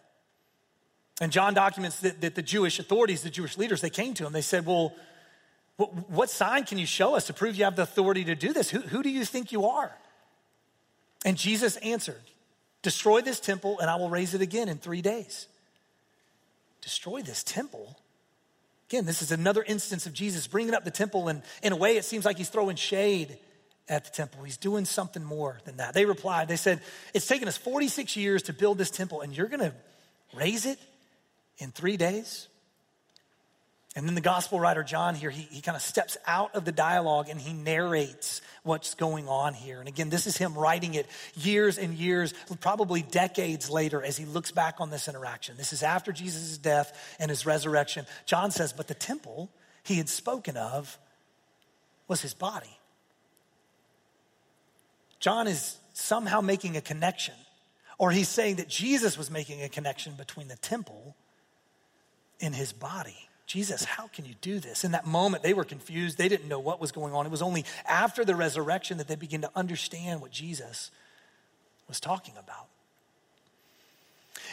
And 1.20 1.32
John 1.32 1.54
documents 1.54 2.00
that, 2.00 2.20
that 2.20 2.34
the 2.34 2.42
Jewish 2.42 2.78
authorities, 2.78 3.22
the 3.22 3.30
Jewish 3.30 3.56
leaders, 3.56 3.80
they 3.80 3.90
came 3.90 4.14
to 4.14 4.26
him. 4.26 4.32
They 4.32 4.42
said, 4.42 4.66
Well, 4.66 4.94
What, 5.76 6.10
what, 6.10 6.30
sign 6.30 6.64
can 6.64 6.78
you 6.78 6.86
show 6.86 7.14
us 7.14 7.26
to 7.26 7.32
prove 7.32 7.56
you 7.56 7.64
have 7.64 7.76
the 7.76 7.82
authority 7.82 8.24
to 8.24 8.34
do 8.34 8.52
this? 8.52 8.70
Who, 8.70 8.80
who 8.80 9.02
do 9.02 9.08
you 9.08 9.24
think 9.24 9.52
you 9.52 9.66
are? 9.66 9.96
And 11.24 11.36
Jesus 11.36 11.76
answered, 11.78 12.20
Destroy 12.82 13.20
this 13.20 13.40
temple, 13.40 13.80
and 13.80 13.90
I 13.90 13.96
will 13.96 14.10
raise 14.10 14.34
it 14.34 14.42
again 14.42 14.68
in 14.68 14.78
three 14.78 15.02
days. 15.02 15.46
Destroy 16.82 17.22
this 17.22 17.42
temple? 17.42 17.98
Again, 18.88 19.06
this 19.06 19.22
is 19.22 19.32
another 19.32 19.64
instance 19.64 20.06
of 20.06 20.12
Jesus 20.12 20.46
bringing 20.46 20.74
up 20.74 20.84
the 20.84 20.90
temple, 20.90 21.28
and 21.28 21.42
in 21.62 21.72
a 21.72 21.76
way, 21.76 21.96
it 21.96 22.04
seems 22.04 22.24
like 22.24 22.36
he's 22.36 22.50
throwing 22.50 22.76
shade 22.76 23.38
at 23.88 24.04
the 24.04 24.10
temple. 24.10 24.44
He's 24.44 24.56
doing 24.56 24.84
something 24.84 25.24
more 25.24 25.58
than 25.64 25.78
that. 25.78 25.94
They 25.94 26.04
replied, 26.04 26.46
They 26.46 26.56
said, 26.56 26.80
It's 27.12 27.26
taken 27.26 27.48
us 27.48 27.56
46 27.56 28.16
years 28.16 28.44
to 28.44 28.52
build 28.52 28.78
this 28.78 28.90
temple, 28.90 29.22
and 29.22 29.36
you're 29.36 29.48
going 29.48 29.60
to 29.60 29.72
raise 30.36 30.66
it 30.66 30.78
in 31.58 31.70
three 31.72 31.96
days? 31.96 32.48
And 33.96 34.06
then 34.06 34.14
the 34.14 34.20
gospel 34.20 34.60
writer 34.60 34.84
John 34.84 35.14
here, 35.14 35.30
he, 35.30 35.48
he 35.50 35.62
kind 35.62 35.74
of 35.74 35.80
steps 35.80 36.18
out 36.26 36.54
of 36.54 36.66
the 36.66 36.72
dialogue 36.72 37.30
and 37.30 37.40
he 37.40 37.54
narrates 37.54 38.42
what's 38.62 38.94
going 38.94 39.26
on 39.26 39.54
here. 39.54 39.78
And 39.80 39.88
again, 39.88 40.10
this 40.10 40.26
is 40.26 40.36
him 40.36 40.52
writing 40.52 40.92
it 40.92 41.06
years 41.34 41.78
and 41.78 41.94
years, 41.94 42.34
probably 42.60 43.00
decades 43.00 43.70
later, 43.70 44.02
as 44.02 44.18
he 44.18 44.26
looks 44.26 44.52
back 44.52 44.82
on 44.82 44.90
this 44.90 45.08
interaction. 45.08 45.56
This 45.56 45.72
is 45.72 45.82
after 45.82 46.12
Jesus' 46.12 46.58
death 46.58 47.16
and 47.18 47.30
his 47.30 47.46
resurrection. 47.46 48.04
John 48.26 48.50
says, 48.50 48.74
But 48.74 48.86
the 48.86 48.94
temple 48.94 49.48
he 49.82 49.96
had 49.96 50.10
spoken 50.10 50.58
of 50.58 50.98
was 52.06 52.20
his 52.20 52.34
body. 52.34 52.78
John 55.20 55.46
is 55.46 55.78
somehow 55.94 56.42
making 56.42 56.76
a 56.76 56.82
connection, 56.82 57.34
or 57.96 58.10
he's 58.10 58.28
saying 58.28 58.56
that 58.56 58.68
Jesus 58.68 59.16
was 59.16 59.30
making 59.30 59.62
a 59.62 59.70
connection 59.70 60.16
between 60.16 60.48
the 60.48 60.56
temple 60.56 61.16
and 62.40 62.54
his 62.54 62.72
body. 62.72 63.28
Jesus, 63.46 63.84
how 63.84 64.08
can 64.08 64.24
you 64.24 64.34
do 64.40 64.58
this? 64.58 64.84
In 64.84 64.92
that 64.92 65.06
moment, 65.06 65.42
they 65.42 65.54
were 65.54 65.64
confused. 65.64 66.18
They 66.18 66.28
didn't 66.28 66.48
know 66.48 66.58
what 66.58 66.80
was 66.80 66.90
going 66.90 67.14
on. 67.14 67.26
It 67.26 67.30
was 67.30 67.42
only 67.42 67.64
after 67.86 68.24
the 68.24 68.34
resurrection 68.34 68.98
that 68.98 69.06
they 69.06 69.14
began 69.14 69.42
to 69.42 69.50
understand 69.54 70.20
what 70.20 70.32
Jesus 70.32 70.90
was 71.86 72.00
talking 72.00 72.34
about. 72.36 72.66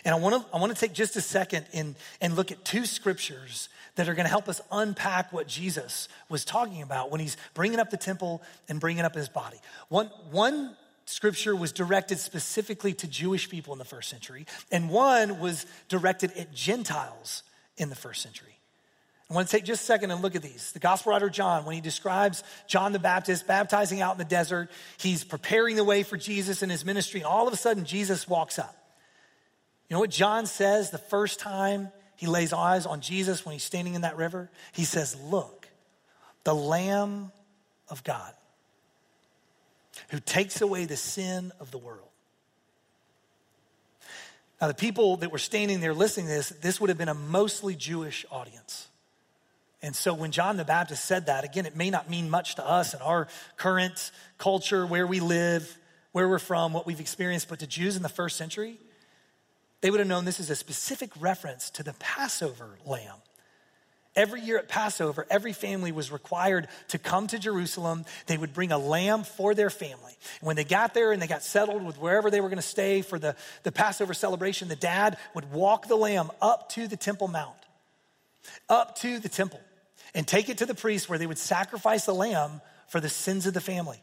And 0.05 0.13
I 0.13 0.19
want 0.19 0.43
to, 0.43 0.55
I 0.55 0.59
want 0.59 0.73
to 0.73 0.79
take 0.79 0.93
just 0.93 1.15
a 1.15 1.21
second 1.21 1.65
and, 1.73 1.95
and 2.21 2.35
look 2.35 2.51
at 2.51 2.63
two 2.65 2.85
scriptures 2.85 3.69
that 3.95 4.09
are 4.09 4.13
going 4.13 4.25
to 4.25 4.29
help 4.29 4.47
us 4.47 4.61
unpack 4.71 5.31
what 5.31 5.47
Jesus 5.47 6.07
was 6.29 6.45
talking 6.45 6.81
about 6.81 7.09
when 7.09 7.19
he's 7.19 7.37
bringing 7.53 7.79
up 7.79 7.89
the 7.89 7.97
temple 7.97 8.41
and 8.69 8.79
bringing 8.79 9.05
up 9.05 9.15
his 9.15 9.29
body. 9.29 9.57
One, 9.89 10.07
one 10.29 10.75
scripture 11.05 11.55
was 11.55 11.71
directed 11.71 12.19
specifically 12.19 12.93
to 12.93 13.07
Jewish 13.07 13.49
people 13.49 13.73
in 13.73 13.79
the 13.79 13.85
first 13.85 14.09
century, 14.09 14.45
and 14.71 14.89
one 14.89 15.39
was 15.39 15.65
directed 15.89 16.31
at 16.37 16.53
Gentiles 16.53 17.43
in 17.77 17.89
the 17.89 17.95
first 17.95 18.21
century. 18.21 18.57
I 19.29 19.33
want 19.33 19.47
to 19.47 19.51
take 19.51 19.65
just 19.65 19.83
a 19.83 19.85
second 19.85 20.11
and 20.11 20.21
look 20.21 20.35
at 20.35 20.41
these. 20.41 20.73
The 20.73 20.79
gospel 20.79 21.11
writer 21.11 21.29
John, 21.29 21.65
when 21.65 21.75
he 21.75 21.81
describes 21.81 22.43
John 22.67 22.91
the 22.91 22.99
Baptist 22.99 23.47
baptizing 23.47 24.01
out 24.01 24.11
in 24.11 24.17
the 24.17 24.25
desert, 24.25 24.69
he's 24.97 25.23
preparing 25.23 25.75
the 25.75 25.83
way 25.83 26.03
for 26.03 26.17
Jesus 26.17 26.61
in 26.61 26.69
his 26.69 26.85
ministry, 26.85 27.21
and 27.21 27.27
all 27.27 27.47
of 27.47 27.53
a 27.53 27.57
sudden, 27.57 27.85
Jesus 27.85 28.27
walks 28.27 28.59
up. 28.59 28.75
You 29.89 29.95
know 29.95 29.99
what 30.01 30.11
John 30.11 30.45
says 30.45 30.91
the 30.91 30.97
first 30.97 31.39
time 31.39 31.89
he 32.15 32.27
lays 32.27 32.53
eyes 32.53 32.85
on 32.85 33.01
Jesus 33.01 33.45
when 33.45 33.53
he's 33.53 33.63
standing 33.63 33.95
in 33.95 34.01
that 34.01 34.17
river? 34.17 34.49
He 34.73 34.85
says, 34.85 35.15
Look, 35.19 35.67
the 36.43 36.53
Lamb 36.53 37.31
of 37.89 38.03
God 38.03 38.33
who 40.09 40.19
takes 40.19 40.61
away 40.61 40.85
the 40.85 40.97
sin 40.97 41.51
of 41.59 41.71
the 41.71 41.77
world. 41.77 42.09
Now, 44.63 44.67
the 44.67 44.73
people 44.73 45.17
that 45.17 45.29
were 45.29 45.39
standing 45.39 45.81
there 45.81 45.93
listening 45.93 46.27
to 46.27 46.31
this, 46.31 46.49
this 46.61 46.79
would 46.79 46.87
have 46.87 46.97
been 46.97 47.09
a 47.09 47.13
mostly 47.13 47.75
Jewish 47.75 48.25
audience. 48.31 48.87
And 49.81 49.93
so 49.93 50.13
when 50.13 50.31
John 50.31 50.55
the 50.55 50.63
Baptist 50.63 51.03
said 51.03 51.25
that, 51.25 51.43
again, 51.43 51.65
it 51.65 51.75
may 51.75 51.89
not 51.89 52.09
mean 52.09 52.29
much 52.29 52.55
to 52.55 52.65
us 52.65 52.93
in 52.93 53.01
our 53.01 53.27
current 53.57 54.11
culture, 54.37 54.85
where 54.85 55.05
we 55.05 55.19
live, 55.19 55.77
where 56.13 56.29
we're 56.29 56.39
from, 56.39 56.71
what 56.71 56.87
we've 56.87 57.01
experienced, 57.01 57.49
but 57.49 57.59
to 57.59 57.67
Jews 57.67 57.97
in 57.97 58.03
the 58.03 58.07
first 58.07 58.37
century, 58.37 58.77
they 59.81 59.91
would 59.91 59.99
have 59.99 60.07
known 60.07 60.23
this 60.23 60.39
is 60.39 60.49
a 60.49 60.55
specific 60.55 61.11
reference 61.19 61.69
to 61.71 61.83
the 61.83 61.91
Passover 61.99 62.77
lamb. 62.85 63.17
Every 64.15 64.41
year 64.41 64.59
at 64.59 64.67
Passover, 64.67 65.25
every 65.29 65.53
family 65.53 65.91
was 65.91 66.11
required 66.11 66.67
to 66.89 66.99
come 66.99 67.25
to 67.27 67.39
Jerusalem. 67.39 68.05
They 68.27 68.37
would 68.37 68.53
bring 68.53 68.71
a 68.71 68.77
lamb 68.77 69.23
for 69.23 69.55
their 69.55 69.71
family. 69.71 70.15
And 70.39 70.47
when 70.47 70.55
they 70.55 70.63
got 70.63 70.93
there 70.93 71.11
and 71.11 71.21
they 71.21 71.27
got 71.27 71.41
settled 71.41 71.83
with 71.83 71.97
wherever 71.97 72.29
they 72.29 72.39
were 72.39 72.49
going 72.49 72.57
to 72.57 72.61
stay 72.61 73.01
for 73.01 73.17
the, 73.17 73.35
the 73.63 73.71
Passover 73.71 74.13
celebration, 74.13 74.67
the 74.67 74.75
dad 74.75 75.17
would 75.33 75.51
walk 75.51 75.87
the 75.87 75.95
lamb 75.95 76.29
up 76.41 76.69
to 76.69 76.87
the 76.87 76.97
Temple 76.97 77.27
Mount, 77.27 77.55
up 78.69 78.97
to 78.99 79.19
the 79.19 79.29
temple 79.29 79.61
and 80.13 80.27
take 80.27 80.49
it 80.49 80.59
to 80.59 80.65
the 80.65 80.75
priest 80.75 81.09
where 81.09 81.17
they 81.17 81.27
would 81.27 81.37
sacrifice 81.37 82.05
the 82.05 82.13
lamb 82.13 82.61
for 82.87 82.99
the 82.99 83.09
sins 83.09 83.47
of 83.47 83.53
the 83.53 83.61
family. 83.61 83.99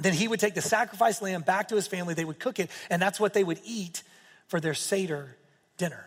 Then 0.00 0.14
he 0.14 0.28
would 0.28 0.40
take 0.40 0.54
the 0.54 0.62
sacrificed 0.62 1.20
lamb 1.20 1.42
back 1.42 1.68
to 1.68 1.74
his 1.74 1.86
family, 1.86 2.14
they 2.14 2.24
would 2.24 2.38
cook 2.38 2.58
it, 2.58 2.70
and 2.88 3.02
that's 3.02 3.20
what 3.20 3.34
they 3.34 3.44
would 3.44 3.60
eat 3.64 4.02
for 4.46 4.60
their 4.60 4.74
Seder 4.74 5.36
dinner. 5.76 6.06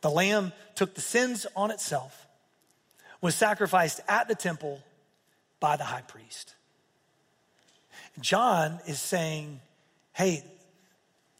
The 0.00 0.10
lamb 0.10 0.52
took 0.74 0.94
the 0.94 1.00
sins 1.00 1.46
on 1.54 1.70
itself, 1.70 2.26
was 3.20 3.34
sacrificed 3.34 4.00
at 4.08 4.28
the 4.28 4.34
temple 4.34 4.80
by 5.58 5.76
the 5.76 5.84
high 5.84 6.02
priest. 6.02 6.54
John 8.20 8.80
is 8.86 8.98
saying, 8.98 9.60
hey, 10.12 10.44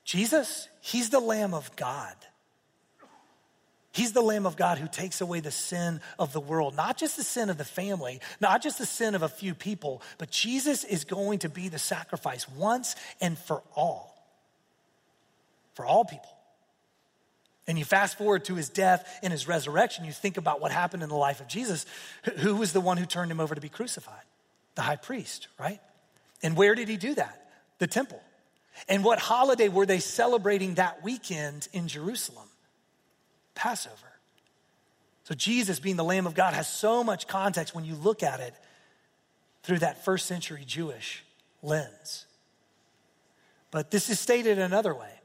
Jesus, 0.04 0.68
he's 0.80 1.10
the 1.10 1.20
Lamb 1.20 1.54
of 1.54 1.74
God. 1.76 2.14
He's 3.92 4.12
the 4.12 4.22
Lamb 4.22 4.46
of 4.46 4.56
God 4.56 4.78
who 4.78 4.86
takes 4.86 5.20
away 5.20 5.40
the 5.40 5.50
sin 5.50 6.00
of 6.18 6.32
the 6.32 6.40
world, 6.40 6.76
not 6.76 6.96
just 6.96 7.16
the 7.16 7.24
sin 7.24 7.50
of 7.50 7.58
the 7.58 7.64
family, 7.64 8.20
not 8.40 8.62
just 8.62 8.78
the 8.78 8.86
sin 8.86 9.14
of 9.14 9.22
a 9.22 9.28
few 9.28 9.54
people, 9.54 10.00
but 10.18 10.30
Jesus 10.30 10.84
is 10.84 11.04
going 11.04 11.40
to 11.40 11.48
be 11.48 11.68
the 11.68 11.78
sacrifice 11.78 12.48
once 12.48 12.94
and 13.20 13.36
for 13.36 13.62
all. 13.74 14.16
For 15.74 15.84
all 15.84 16.04
people. 16.04 16.30
And 17.70 17.78
you 17.78 17.84
fast 17.84 18.18
forward 18.18 18.46
to 18.46 18.56
his 18.56 18.68
death 18.68 19.20
and 19.22 19.30
his 19.30 19.46
resurrection, 19.46 20.04
you 20.04 20.10
think 20.10 20.36
about 20.36 20.60
what 20.60 20.72
happened 20.72 21.04
in 21.04 21.08
the 21.08 21.14
life 21.14 21.40
of 21.40 21.46
Jesus. 21.46 21.86
Who 22.38 22.56
was 22.56 22.72
the 22.72 22.80
one 22.80 22.96
who 22.96 23.06
turned 23.06 23.30
him 23.30 23.38
over 23.38 23.54
to 23.54 23.60
be 23.60 23.68
crucified? 23.68 24.24
The 24.74 24.82
high 24.82 24.96
priest, 24.96 25.46
right? 25.56 25.78
And 26.42 26.56
where 26.56 26.74
did 26.74 26.88
he 26.88 26.96
do 26.96 27.14
that? 27.14 27.48
The 27.78 27.86
temple. 27.86 28.20
And 28.88 29.04
what 29.04 29.20
holiday 29.20 29.68
were 29.68 29.86
they 29.86 30.00
celebrating 30.00 30.74
that 30.74 31.04
weekend 31.04 31.68
in 31.72 31.86
Jerusalem? 31.86 32.48
Passover. 33.54 33.94
So, 35.22 35.36
Jesus 35.36 35.78
being 35.78 35.94
the 35.94 36.02
Lamb 36.02 36.26
of 36.26 36.34
God 36.34 36.54
has 36.54 36.68
so 36.68 37.04
much 37.04 37.28
context 37.28 37.72
when 37.72 37.84
you 37.84 37.94
look 37.94 38.24
at 38.24 38.40
it 38.40 38.54
through 39.62 39.78
that 39.78 40.04
first 40.04 40.26
century 40.26 40.64
Jewish 40.66 41.22
lens. 41.62 42.26
But 43.70 43.92
this 43.92 44.10
is 44.10 44.18
stated 44.18 44.58
another 44.58 44.92
way 44.92 45.20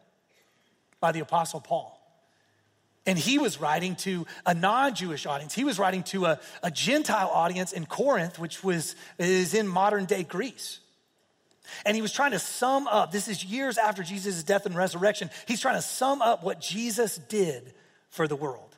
by 1.00 1.12
the 1.12 1.22
Apostle 1.22 1.60
Paul. 1.60 1.95
And 3.08 3.20
he 3.20 3.38
was 3.38 3.60
writing 3.60 3.96
to 3.98 4.26
a 4.46 4.54
non 4.54 4.96
Jewish 4.96 5.26
audience. 5.26 5.54
He 5.54 5.64
was 5.64 5.78
writing 5.78 6.04
to 6.04 6.26
a, 6.26 6.40
a 6.64 6.72
Gentile 6.72 7.30
audience 7.30 7.72
in 7.72 7.86
Corinth, 7.86 8.40
which 8.40 8.64
was, 8.64 8.96
is 9.20 9.54
in 9.54 9.68
modern 9.68 10.06
day 10.06 10.24
Greece. 10.24 10.80
And 11.86 11.96
he 11.96 12.02
was 12.02 12.12
trying 12.12 12.32
to 12.32 12.40
sum 12.40 12.88
up, 12.88 13.12
this 13.12 13.28
is 13.28 13.44
years 13.44 13.78
after 13.78 14.04
Jesus' 14.04 14.44
death 14.44 14.66
and 14.66 14.76
resurrection. 14.76 15.30
He's 15.48 15.62
trying 15.62 15.76
to 15.76 15.82
sum 15.82 16.22
up 16.22 16.44
what 16.44 16.62
Jesus 16.62 17.18
did 17.18 17.74
for 18.10 18.28
the 18.28 18.36
world. 18.36 18.76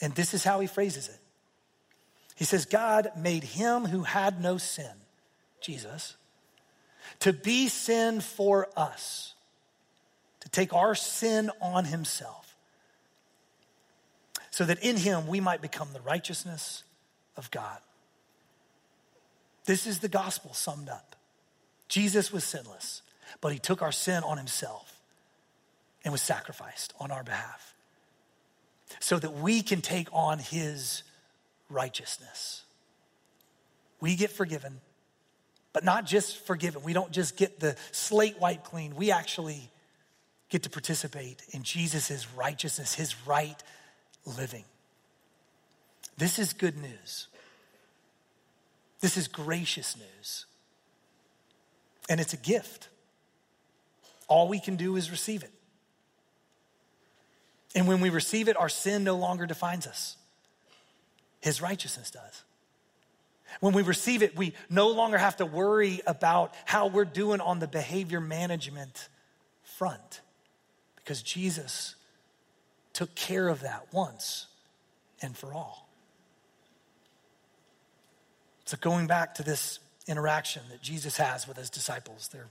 And 0.00 0.14
this 0.14 0.34
is 0.34 0.44
how 0.44 0.60
he 0.60 0.66
phrases 0.66 1.08
it 1.08 1.18
He 2.34 2.44
says, 2.44 2.66
God 2.66 3.12
made 3.16 3.44
him 3.44 3.84
who 3.84 4.02
had 4.02 4.42
no 4.42 4.58
sin, 4.58 4.90
Jesus, 5.60 6.16
to 7.20 7.32
be 7.32 7.68
sin 7.68 8.20
for 8.20 8.68
us, 8.76 9.34
to 10.40 10.48
take 10.48 10.74
our 10.74 10.94
sin 10.94 11.50
on 11.60 11.84
himself, 11.84 12.41
so 14.52 14.64
that 14.66 14.78
in 14.84 14.96
him 14.96 15.26
we 15.26 15.40
might 15.40 15.60
become 15.60 15.88
the 15.92 16.00
righteousness 16.02 16.84
of 17.36 17.50
God. 17.50 17.78
This 19.64 19.86
is 19.86 19.98
the 19.98 20.08
gospel 20.08 20.52
summed 20.52 20.88
up. 20.88 21.16
Jesus 21.88 22.32
was 22.32 22.44
sinless, 22.44 23.02
but 23.40 23.52
he 23.52 23.58
took 23.58 23.82
our 23.82 23.92
sin 23.92 24.22
on 24.22 24.36
himself 24.36 25.00
and 26.04 26.12
was 26.12 26.22
sacrificed 26.22 26.92
on 27.00 27.10
our 27.10 27.24
behalf 27.24 27.74
so 29.00 29.18
that 29.18 29.32
we 29.32 29.62
can 29.62 29.80
take 29.80 30.08
on 30.12 30.38
his 30.38 31.02
righteousness. 31.70 32.62
We 34.00 34.16
get 34.16 34.30
forgiven, 34.30 34.80
but 35.72 35.82
not 35.82 36.04
just 36.04 36.44
forgiven. 36.44 36.82
We 36.82 36.92
don't 36.92 37.10
just 37.10 37.36
get 37.36 37.58
the 37.58 37.76
slate 37.90 38.38
wiped 38.38 38.64
clean. 38.64 38.96
We 38.96 39.12
actually 39.12 39.70
get 40.50 40.64
to 40.64 40.70
participate 40.70 41.42
in 41.52 41.62
Jesus' 41.62 42.26
righteousness, 42.36 42.94
his 42.94 43.26
right 43.26 43.62
living. 44.24 44.64
This 46.16 46.38
is 46.38 46.52
good 46.52 46.76
news. 46.76 47.28
This 49.00 49.16
is 49.16 49.28
gracious 49.28 49.96
news. 49.96 50.46
And 52.08 52.20
it's 52.20 52.32
a 52.32 52.36
gift. 52.36 52.88
All 54.28 54.48
we 54.48 54.60
can 54.60 54.76
do 54.76 54.96
is 54.96 55.10
receive 55.10 55.42
it. 55.42 55.52
And 57.74 57.88
when 57.88 58.00
we 58.00 58.10
receive 58.10 58.48
it, 58.48 58.56
our 58.56 58.68
sin 58.68 59.02
no 59.04 59.16
longer 59.16 59.46
defines 59.46 59.86
us. 59.86 60.16
His 61.40 61.60
righteousness 61.60 62.10
does. 62.10 62.42
When 63.60 63.74
we 63.74 63.82
receive 63.82 64.22
it, 64.22 64.36
we 64.36 64.54
no 64.70 64.88
longer 64.88 65.18
have 65.18 65.36
to 65.38 65.46
worry 65.46 66.00
about 66.06 66.54
how 66.64 66.86
we're 66.86 67.04
doing 67.04 67.40
on 67.40 67.58
the 67.58 67.66
behavior 67.66 68.20
management 68.20 69.08
front 69.62 70.20
because 70.96 71.22
Jesus 71.22 71.96
took 72.92 73.14
care 73.14 73.48
of 73.48 73.60
that 73.60 73.86
once 73.92 74.46
and 75.20 75.36
for 75.36 75.52
all. 75.52 75.88
So, 78.64 78.76
going 78.80 79.06
back 79.06 79.34
to 79.34 79.42
this 79.42 79.80
interaction 80.06 80.62
that 80.70 80.82
Jesus 80.82 81.16
has 81.16 81.46
with 81.46 81.56
his 81.56 81.70
disciples, 81.70 82.28
they're 82.32 82.48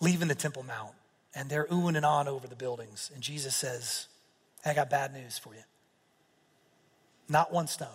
leaving 0.00 0.28
the 0.28 0.34
Temple 0.34 0.62
Mount 0.62 0.92
and 1.34 1.50
they're 1.50 1.66
oohing 1.66 1.96
and 1.96 2.06
on 2.06 2.28
over 2.28 2.46
the 2.46 2.56
buildings. 2.56 3.10
And 3.14 3.22
Jesus 3.22 3.54
says, 3.54 4.08
I 4.64 4.74
got 4.74 4.90
bad 4.90 5.12
news 5.12 5.38
for 5.38 5.54
you. 5.54 5.62
Not 7.28 7.52
one 7.52 7.66
stone. 7.66 7.88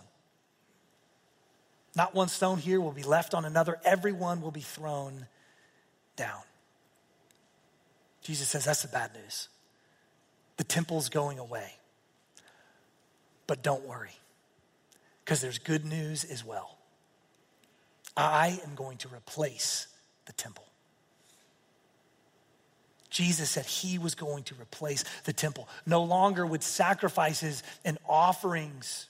Not 1.95 2.15
one 2.15 2.30
stone 2.30 2.58
here 2.58 2.80
will 2.80 2.91
be 2.91 3.04
left 3.04 3.34
on 3.34 3.43
another. 3.43 3.80
Everyone 3.84 4.41
will 4.41 4.51
be 4.51 4.62
thrown 4.62 5.25
down. 6.15 6.41
Jesus 8.21 8.47
says, 8.47 8.65
That's 8.65 8.84
the 8.84 8.88
bad 8.88 9.12
news. 9.13 9.49
The 10.58 10.63
temple's 10.63 11.10
going 11.10 11.39
away. 11.39 11.73
But 13.47 13.63
don't 13.63 13.86
worry, 13.86 14.15
because 15.23 15.41
there's 15.41 15.60
good 15.60 15.86
news 15.86 16.23
as 16.23 16.45
well. 16.45 16.77
I 18.15 18.60
am 18.65 18.75
going 18.75 18.97
to 18.99 19.08
replace 19.08 19.88
the 20.25 20.34
temple. 20.34 20.65
Jesus 23.10 23.49
said 23.51 23.65
he 23.65 23.97
was 23.97 24.15
going 24.15 24.43
to 24.45 24.56
replace 24.56 25.04
the 25.25 25.34
temple. 25.34 25.67
No 25.86 26.04
longer 26.04 26.45
would 26.45 26.63
sacrifices 26.63 27.62
and 27.84 27.97
offerings 28.08 29.08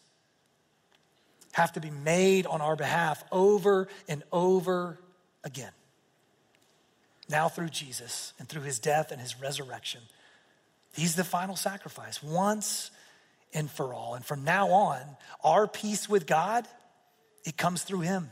have 1.54 1.74
to 1.74 1.80
be 1.80 1.92
made 1.92 2.48
on 2.48 2.62
our 2.62 2.76
behalf 2.76 3.24
over 3.32 3.88
and 4.08 4.24
over 4.32 5.00
again. 5.44 5.72
Now, 7.30 7.48
through 7.48 7.70
Jesus 7.70 8.34
and 8.40 8.50
through 8.50 8.64
his 8.64 8.80
death 8.80 9.12
and 9.12 9.22
his 9.22 9.40
resurrection, 9.40 10.02
he's 10.94 11.16
the 11.16 11.24
final 11.24 11.56
sacrifice 11.56 12.22
once 12.24 12.92
and 13.54 13.70
for 13.70 13.94
all. 13.94 14.16
And 14.16 14.26
from 14.26 14.44
now 14.44 14.70
on, 14.70 15.02
our 15.44 15.68
peace 15.68 16.08
with 16.08 16.26
God, 16.26 16.68
it 17.46 17.58
comes 17.58 17.84
through 17.84 18.02
him. 18.02 18.30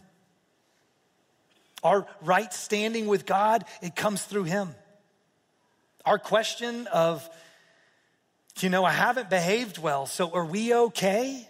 Our 1.83 2.05
right 2.21 2.53
standing 2.53 3.07
with 3.07 3.25
God, 3.25 3.65
it 3.81 3.95
comes 3.95 4.23
through 4.23 4.43
him. 4.43 4.75
Our 6.05 6.19
question 6.19 6.87
of, 6.87 7.27
you 8.59 8.69
know, 8.69 8.83
I 8.83 8.91
haven't 8.91 9.29
behaved 9.29 9.77
well, 9.77 10.05
so 10.05 10.31
are 10.31 10.45
we 10.45 10.73
okay? 10.73 11.47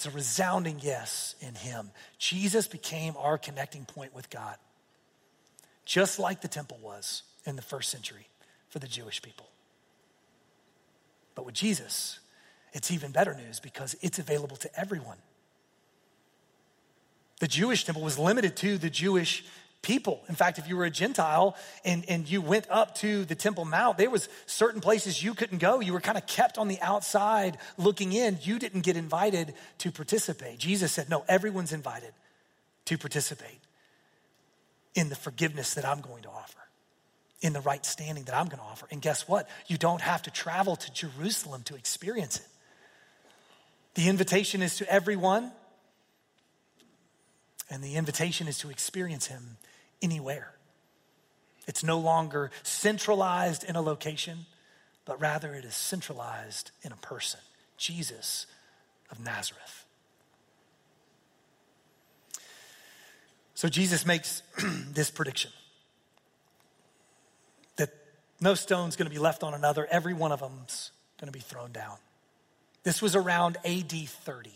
It's 0.00 0.06
a 0.06 0.10
resounding 0.12 0.78
yes 0.80 1.34
in 1.40 1.54
Him. 1.54 1.90
Jesus 2.16 2.66
became 2.66 3.14
our 3.18 3.36
connecting 3.36 3.84
point 3.84 4.14
with 4.14 4.30
God, 4.30 4.56
just 5.84 6.18
like 6.18 6.40
the 6.40 6.48
temple 6.48 6.78
was 6.80 7.22
in 7.44 7.54
the 7.54 7.60
first 7.60 7.90
century 7.90 8.26
for 8.70 8.78
the 8.78 8.88
Jewish 8.88 9.20
people. 9.20 9.46
But 11.40 11.46
with 11.46 11.54
Jesus, 11.54 12.18
it's 12.74 12.90
even 12.90 13.12
better 13.12 13.32
news 13.32 13.60
because 13.60 13.96
it's 14.02 14.18
available 14.18 14.58
to 14.58 14.78
everyone. 14.78 15.16
The 17.38 17.48
Jewish 17.48 17.84
temple 17.84 18.02
was 18.02 18.18
limited 18.18 18.56
to 18.56 18.76
the 18.76 18.90
Jewish 18.90 19.42
people. 19.80 20.20
In 20.28 20.34
fact, 20.34 20.58
if 20.58 20.68
you 20.68 20.76
were 20.76 20.84
a 20.84 20.90
Gentile 20.90 21.56
and, 21.82 22.04
and 22.10 22.30
you 22.30 22.42
went 22.42 22.66
up 22.68 22.94
to 22.96 23.24
the 23.24 23.34
Temple 23.34 23.64
Mount, 23.64 23.96
there 23.96 24.10
was 24.10 24.28
certain 24.44 24.82
places 24.82 25.24
you 25.24 25.32
couldn't 25.32 25.60
go. 25.62 25.80
You 25.80 25.94
were 25.94 26.00
kind 26.02 26.18
of 26.18 26.26
kept 26.26 26.58
on 26.58 26.68
the 26.68 26.78
outside 26.82 27.56
looking 27.78 28.12
in. 28.12 28.38
You 28.42 28.58
didn't 28.58 28.82
get 28.82 28.98
invited 28.98 29.54
to 29.78 29.90
participate. 29.90 30.58
Jesus 30.58 30.92
said, 30.92 31.08
no, 31.08 31.24
everyone's 31.26 31.72
invited 31.72 32.12
to 32.84 32.98
participate 32.98 33.60
in 34.94 35.08
the 35.08 35.16
forgiveness 35.16 35.72
that 35.72 35.86
I'm 35.86 36.02
going 36.02 36.24
to 36.24 36.28
offer, 36.28 36.59
in 37.40 37.52
the 37.52 37.60
right 37.60 37.84
standing 37.84 38.24
that 38.24 38.34
I'm 38.34 38.46
going 38.46 38.58
to 38.58 38.64
offer. 38.64 38.86
And 38.90 39.00
guess 39.00 39.26
what? 39.26 39.48
You 39.66 39.78
don't 39.78 40.00
have 40.00 40.22
to 40.22 40.30
travel 40.30 40.76
to 40.76 40.92
Jerusalem 40.92 41.62
to 41.64 41.74
experience 41.74 42.36
it. 42.36 42.46
The 43.94 44.08
invitation 44.08 44.62
is 44.62 44.76
to 44.76 44.92
everyone, 44.92 45.50
and 47.70 47.82
the 47.82 47.96
invitation 47.96 48.46
is 48.46 48.58
to 48.58 48.70
experience 48.70 49.26
Him 49.26 49.56
anywhere. 50.02 50.52
It's 51.66 51.82
no 51.82 51.98
longer 51.98 52.50
centralized 52.62 53.64
in 53.64 53.76
a 53.76 53.82
location, 53.82 54.46
but 55.04 55.20
rather 55.20 55.54
it 55.54 55.64
is 55.64 55.74
centralized 55.74 56.70
in 56.82 56.92
a 56.92 56.96
person 56.96 57.40
Jesus 57.76 58.46
of 59.10 59.18
Nazareth. 59.18 59.84
So 63.54 63.68
Jesus 63.68 64.06
makes 64.06 64.42
this 64.92 65.10
prediction 65.10 65.50
no 68.40 68.54
stone's 68.54 68.96
going 68.96 69.08
to 69.08 69.14
be 69.14 69.20
left 69.20 69.42
on 69.42 69.54
another, 69.54 69.86
every 69.90 70.14
one 70.14 70.32
of 70.32 70.40
them's 70.40 70.92
going 71.20 71.30
to 71.30 71.36
be 71.36 71.42
thrown 71.42 71.72
down. 71.72 71.96
This 72.82 73.02
was 73.02 73.14
around 73.14 73.58
AD 73.64 73.92
30. 73.92 74.50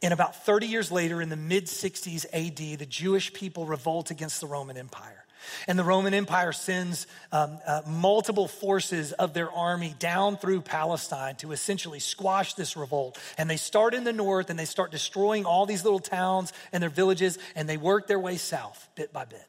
And 0.00 0.12
about 0.14 0.44
30 0.44 0.66
years 0.66 0.92
later, 0.92 1.20
in 1.20 1.28
the 1.28 1.36
mid 1.36 1.66
60s 1.66 2.24
AD, 2.32 2.78
the 2.78 2.86
Jewish 2.86 3.32
people 3.32 3.66
revolt 3.66 4.10
against 4.10 4.40
the 4.40 4.46
Roman 4.46 4.76
Empire. 4.76 5.24
And 5.66 5.78
the 5.78 5.84
Roman 5.84 6.14
Empire 6.14 6.52
sends 6.52 7.06
um, 7.32 7.58
uh, 7.66 7.82
multiple 7.86 8.48
forces 8.48 9.12
of 9.12 9.34
their 9.34 9.50
army 9.50 9.94
down 9.98 10.36
through 10.36 10.62
Palestine 10.62 11.36
to 11.36 11.52
essentially 11.52 12.00
squash 12.00 12.54
this 12.54 12.76
revolt. 12.76 13.18
And 13.36 13.48
they 13.48 13.56
start 13.56 13.94
in 13.94 14.04
the 14.04 14.12
north 14.12 14.50
and 14.50 14.58
they 14.58 14.64
start 14.64 14.90
destroying 14.90 15.44
all 15.44 15.66
these 15.66 15.84
little 15.84 16.00
towns 16.00 16.52
and 16.72 16.82
their 16.82 16.90
villages, 16.90 17.38
and 17.54 17.68
they 17.68 17.76
work 17.76 18.06
their 18.06 18.18
way 18.18 18.36
south 18.36 18.88
bit 18.94 19.12
by 19.12 19.24
bit. 19.24 19.46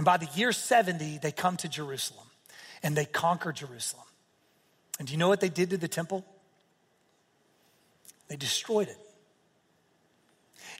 And 0.00 0.04
by 0.06 0.16
the 0.16 0.28
year 0.34 0.50
70, 0.50 1.18
they 1.18 1.30
come 1.30 1.58
to 1.58 1.68
Jerusalem 1.68 2.24
and 2.82 2.96
they 2.96 3.04
conquer 3.04 3.52
Jerusalem. 3.52 4.06
And 4.98 5.06
do 5.06 5.12
you 5.12 5.18
know 5.18 5.28
what 5.28 5.42
they 5.42 5.50
did 5.50 5.68
to 5.68 5.76
the 5.76 5.88
temple? 5.88 6.24
They 8.28 8.36
destroyed 8.36 8.88
it. 8.88 8.96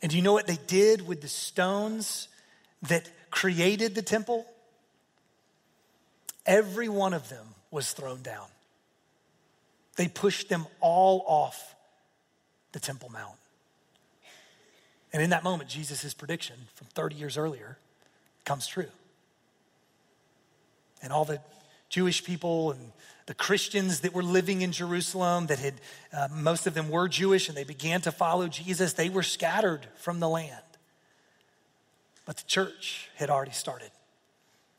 And 0.00 0.10
do 0.10 0.16
you 0.16 0.22
know 0.22 0.32
what 0.32 0.46
they 0.46 0.56
did 0.66 1.06
with 1.06 1.20
the 1.20 1.28
stones 1.28 2.28
that 2.88 3.10
created 3.30 3.94
the 3.94 4.00
temple? 4.00 4.46
Every 6.46 6.88
one 6.88 7.12
of 7.12 7.28
them 7.28 7.44
was 7.70 7.92
thrown 7.92 8.22
down. 8.22 8.46
They 9.96 10.08
pushed 10.08 10.48
them 10.48 10.64
all 10.80 11.26
off 11.26 11.74
the 12.72 12.80
Temple 12.80 13.10
Mount. 13.10 13.36
And 15.12 15.22
in 15.22 15.28
that 15.28 15.44
moment, 15.44 15.68
Jesus' 15.68 16.14
prediction 16.14 16.56
from 16.74 16.86
30 16.94 17.16
years 17.16 17.36
earlier 17.36 17.76
comes 18.46 18.66
true. 18.66 18.88
And 21.02 21.12
all 21.12 21.24
the 21.24 21.40
Jewish 21.88 22.24
people 22.24 22.72
and 22.72 22.92
the 23.26 23.34
Christians 23.34 24.00
that 24.00 24.12
were 24.12 24.22
living 24.22 24.62
in 24.62 24.72
Jerusalem, 24.72 25.46
that 25.46 25.58
had, 25.58 25.74
uh, 26.12 26.28
most 26.32 26.66
of 26.66 26.74
them 26.74 26.88
were 26.88 27.08
Jewish 27.08 27.48
and 27.48 27.56
they 27.56 27.64
began 27.64 28.00
to 28.02 28.12
follow 28.12 28.48
Jesus, 28.48 28.94
they 28.94 29.08
were 29.08 29.22
scattered 29.22 29.86
from 29.96 30.20
the 30.20 30.28
land. 30.28 30.56
But 32.26 32.38
the 32.38 32.46
church 32.46 33.08
had 33.16 33.30
already 33.30 33.52
started. 33.52 33.90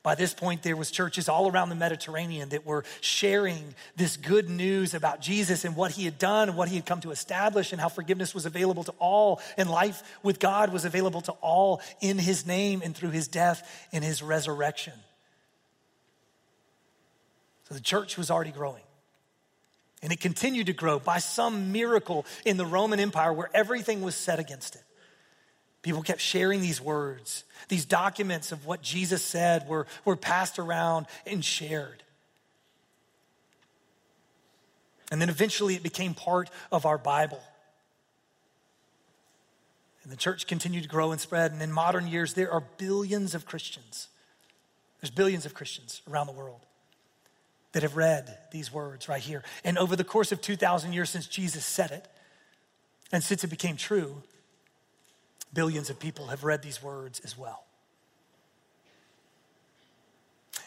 By 0.04 0.16
this 0.16 0.34
point, 0.34 0.64
there 0.64 0.76
was 0.76 0.90
churches 0.90 1.30
all 1.30 1.52
around 1.52 1.70
the 1.70 1.76
Mediterranean 1.76 2.50
that 2.50 2.66
were 2.66 2.84
sharing 3.02 3.76
this 3.96 4.18
good 4.18 4.50
news 4.50 4.96
about 4.96 5.22
Jesus 5.22 5.64
and 5.64 5.76
what 5.76 5.92
he 5.92 6.06
had 6.06 6.18
done 6.18 6.50
and 6.50 6.58
what 6.58 6.70
he 6.70 6.76
had 6.76 6.88
come 6.88 7.02
to 7.02 7.12
establish 7.12 7.72
and 7.72 7.80
how 7.80 7.88
forgiveness 7.88 8.34
was 8.34 8.48
available 8.48 8.84
to 8.86 8.94
all 8.98 9.40
and 9.58 9.70
life 9.70 10.02
with 10.24 10.40
God 10.40 10.74
was 10.74 10.86
available 10.86 11.22
to 11.22 11.34
all 11.34 11.82
in 12.02 12.18
his 12.18 12.48
name 12.48 12.82
and 12.84 12.96
through 12.96 13.12
his 13.12 13.28
death 13.28 13.88
and 13.94 14.04
his 14.04 14.24
resurrection. 14.24 14.94
So 17.72 17.76
the 17.76 17.82
church 17.82 18.18
was 18.18 18.30
already 18.30 18.52
growing. 18.52 18.84
And 20.04 20.12
it 20.12 20.20
continued 20.20 20.66
to 20.66 20.74
grow 20.74 21.00
by 21.00 21.20
some 21.20 21.72
miracle 21.72 22.26
in 22.44 22.58
the 22.58 22.66
Roman 22.66 23.00
Empire 23.00 23.32
where 23.32 23.50
everything 23.54 24.02
was 24.02 24.14
set 24.14 24.40
against 24.40 24.76
it. 24.76 24.84
People 25.82 26.02
kept 26.02 26.20
sharing 26.20 26.60
these 26.60 26.82
words. 26.82 27.46
These 27.70 27.86
documents 27.86 28.52
of 28.52 28.66
what 28.66 28.82
Jesus 28.82 29.24
said 29.24 29.70
were, 29.70 29.88
were 30.04 30.18
passed 30.18 30.60
around 30.60 31.06
and 31.26 31.46
shared. 31.46 32.04
And 35.10 35.22
then 35.22 35.30
eventually 35.30 35.76
it 35.76 35.82
became 35.82 36.14
part 36.14 36.50
of 36.74 36.86
our 36.86 36.98
Bible. 36.98 37.42
And 40.04 40.12
the 40.12 40.18
church 40.18 40.46
continued 40.46 40.84
to 40.84 40.90
grow 40.90 41.14
and 41.14 41.22
spread. 41.22 41.54
And 41.54 41.62
in 41.62 41.72
modern 41.72 42.08
years, 42.08 42.34
there 42.34 42.52
are 42.52 42.64
billions 42.78 43.34
of 43.34 43.46
Christians. 43.46 44.10
There's 45.00 45.12
billions 45.12 45.46
of 45.46 45.54
Christians 45.54 46.02
around 46.06 46.28
the 46.28 46.34
world 46.34 46.66
that 47.72 47.84
have 47.84 47.96
read 47.96 48.38
these 48.52 48.72
words 48.72 49.08
right 49.08 49.22
here. 49.22 49.44
And 49.64 49.78
over 49.78 49.96
the 49.96 50.04
course 50.04 50.32
of 50.32 50.42
2,000 50.42 50.94
years 50.94 51.10
since 51.10 51.28
Jesus 51.28 51.66
said 51.66 51.92
it, 51.92 52.08
and 53.12 53.24
since 53.24 53.44
it 53.44 53.50
became 53.50 53.78
true, 53.78 54.24
billions 55.54 55.90
of 55.90 56.00
people 56.00 56.28
have 56.28 56.44
read 56.44 56.62
these 56.62 56.82
words 56.82 57.20
as 57.24 57.38
well. 57.38 57.66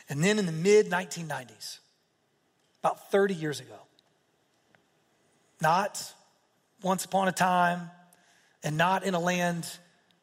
And 0.08 0.22
then 0.22 0.38
in 0.38 0.46
the 0.46 0.52
mid 0.52 0.90
1990s, 0.90 1.78
about 2.82 3.10
30 3.10 3.34
years 3.34 3.60
ago, 3.60 3.78
not 5.60 6.12
once 6.82 7.04
upon 7.04 7.28
a 7.28 7.32
time 7.32 7.90
and 8.62 8.76
not 8.76 9.04
in 9.04 9.14
a 9.14 9.20
land 9.20 9.66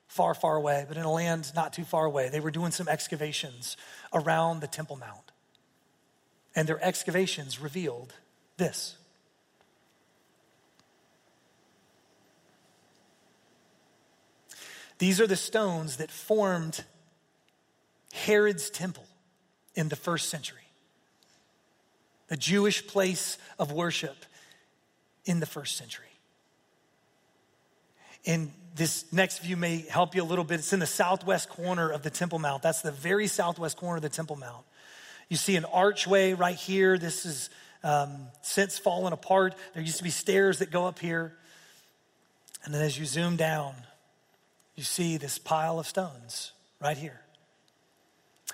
far, 0.07 0.35
far 0.35 0.55
away, 0.55 0.85
but 0.87 0.97
in 0.97 1.03
a 1.03 1.11
land 1.11 1.51
not 1.55 1.73
too 1.73 1.83
far 1.83 2.05
away. 2.05 2.29
They 2.29 2.39
were 2.39 2.51
doing 2.51 2.71
some 2.71 2.87
excavations 2.87 3.77
around 4.13 4.59
the 4.59 4.67
Temple 4.67 4.97
Mount. 4.97 5.30
And 6.55 6.67
their 6.67 6.83
excavations 6.83 7.59
revealed 7.59 8.13
this. 8.57 8.97
These 14.97 15.19
are 15.19 15.25
the 15.25 15.35
stones 15.35 15.97
that 15.97 16.11
formed 16.11 16.83
Herod's 18.13 18.69
temple 18.69 19.07
in 19.73 19.89
the 19.89 19.95
first 19.95 20.29
century, 20.29 20.67
the 22.27 22.37
Jewish 22.37 22.85
place 22.85 23.37
of 23.57 23.71
worship 23.71 24.15
in 25.25 25.39
the 25.39 25.45
first 25.45 25.77
century. 25.77 26.05
And 28.27 28.51
this 28.75 29.11
next 29.11 29.39
view 29.39 29.57
may 29.57 29.79
help 29.89 30.13
you 30.13 30.21
a 30.21 30.23
little 30.23 30.43
bit. 30.43 30.59
It's 30.59 30.73
in 30.73 30.79
the 30.79 30.85
southwest 30.85 31.49
corner 31.49 31.89
of 31.89 32.03
the 32.03 32.09
Temple 32.09 32.37
Mount. 32.37 32.61
That's 32.61 32.81
the 32.81 32.91
very 32.91 33.27
southwest 33.27 33.77
corner 33.77 33.95
of 33.95 34.03
the 34.03 34.09
Temple 34.09 34.35
Mount. 34.35 34.65
You 35.31 35.37
see 35.37 35.55
an 35.55 35.63
archway 35.63 36.33
right 36.33 36.57
here. 36.57 36.97
This 36.97 37.25
is 37.25 37.49
um, 37.85 38.27
since 38.41 38.77
fallen 38.77 39.13
apart. 39.13 39.55
There 39.73 39.81
used 39.81 39.99
to 39.99 40.03
be 40.03 40.09
stairs 40.09 40.59
that 40.59 40.71
go 40.71 40.87
up 40.87 40.99
here. 40.99 41.31
And 42.65 42.73
then 42.73 42.81
as 42.81 42.99
you 42.99 43.05
zoom 43.05 43.37
down, 43.37 43.73
you 44.75 44.83
see 44.83 45.15
this 45.15 45.37
pile 45.37 45.79
of 45.79 45.87
stones 45.87 46.51
right 46.81 46.97
here. 46.97 47.21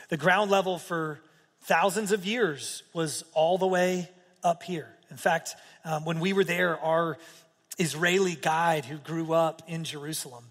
The 0.09 0.17
ground 0.17 0.51
level 0.51 0.77
for 0.77 1.19
thousands 1.63 2.11
of 2.11 2.27
years 2.27 2.83
was 2.93 3.23
all 3.33 3.57
the 3.57 3.65
way 3.65 4.07
up 4.43 4.61
here. 4.61 4.89
In 5.09 5.17
fact, 5.17 5.55
um, 5.83 6.05
when 6.05 6.19
we 6.19 6.31
were 6.31 6.43
there, 6.43 6.79
our 6.79 7.17
Israeli 7.79 8.35
guide 8.35 8.85
who 8.85 8.97
grew 8.97 9.33
up 9.33 9.63
in 9.67 9.83
Jerusalem, 9.83 10.43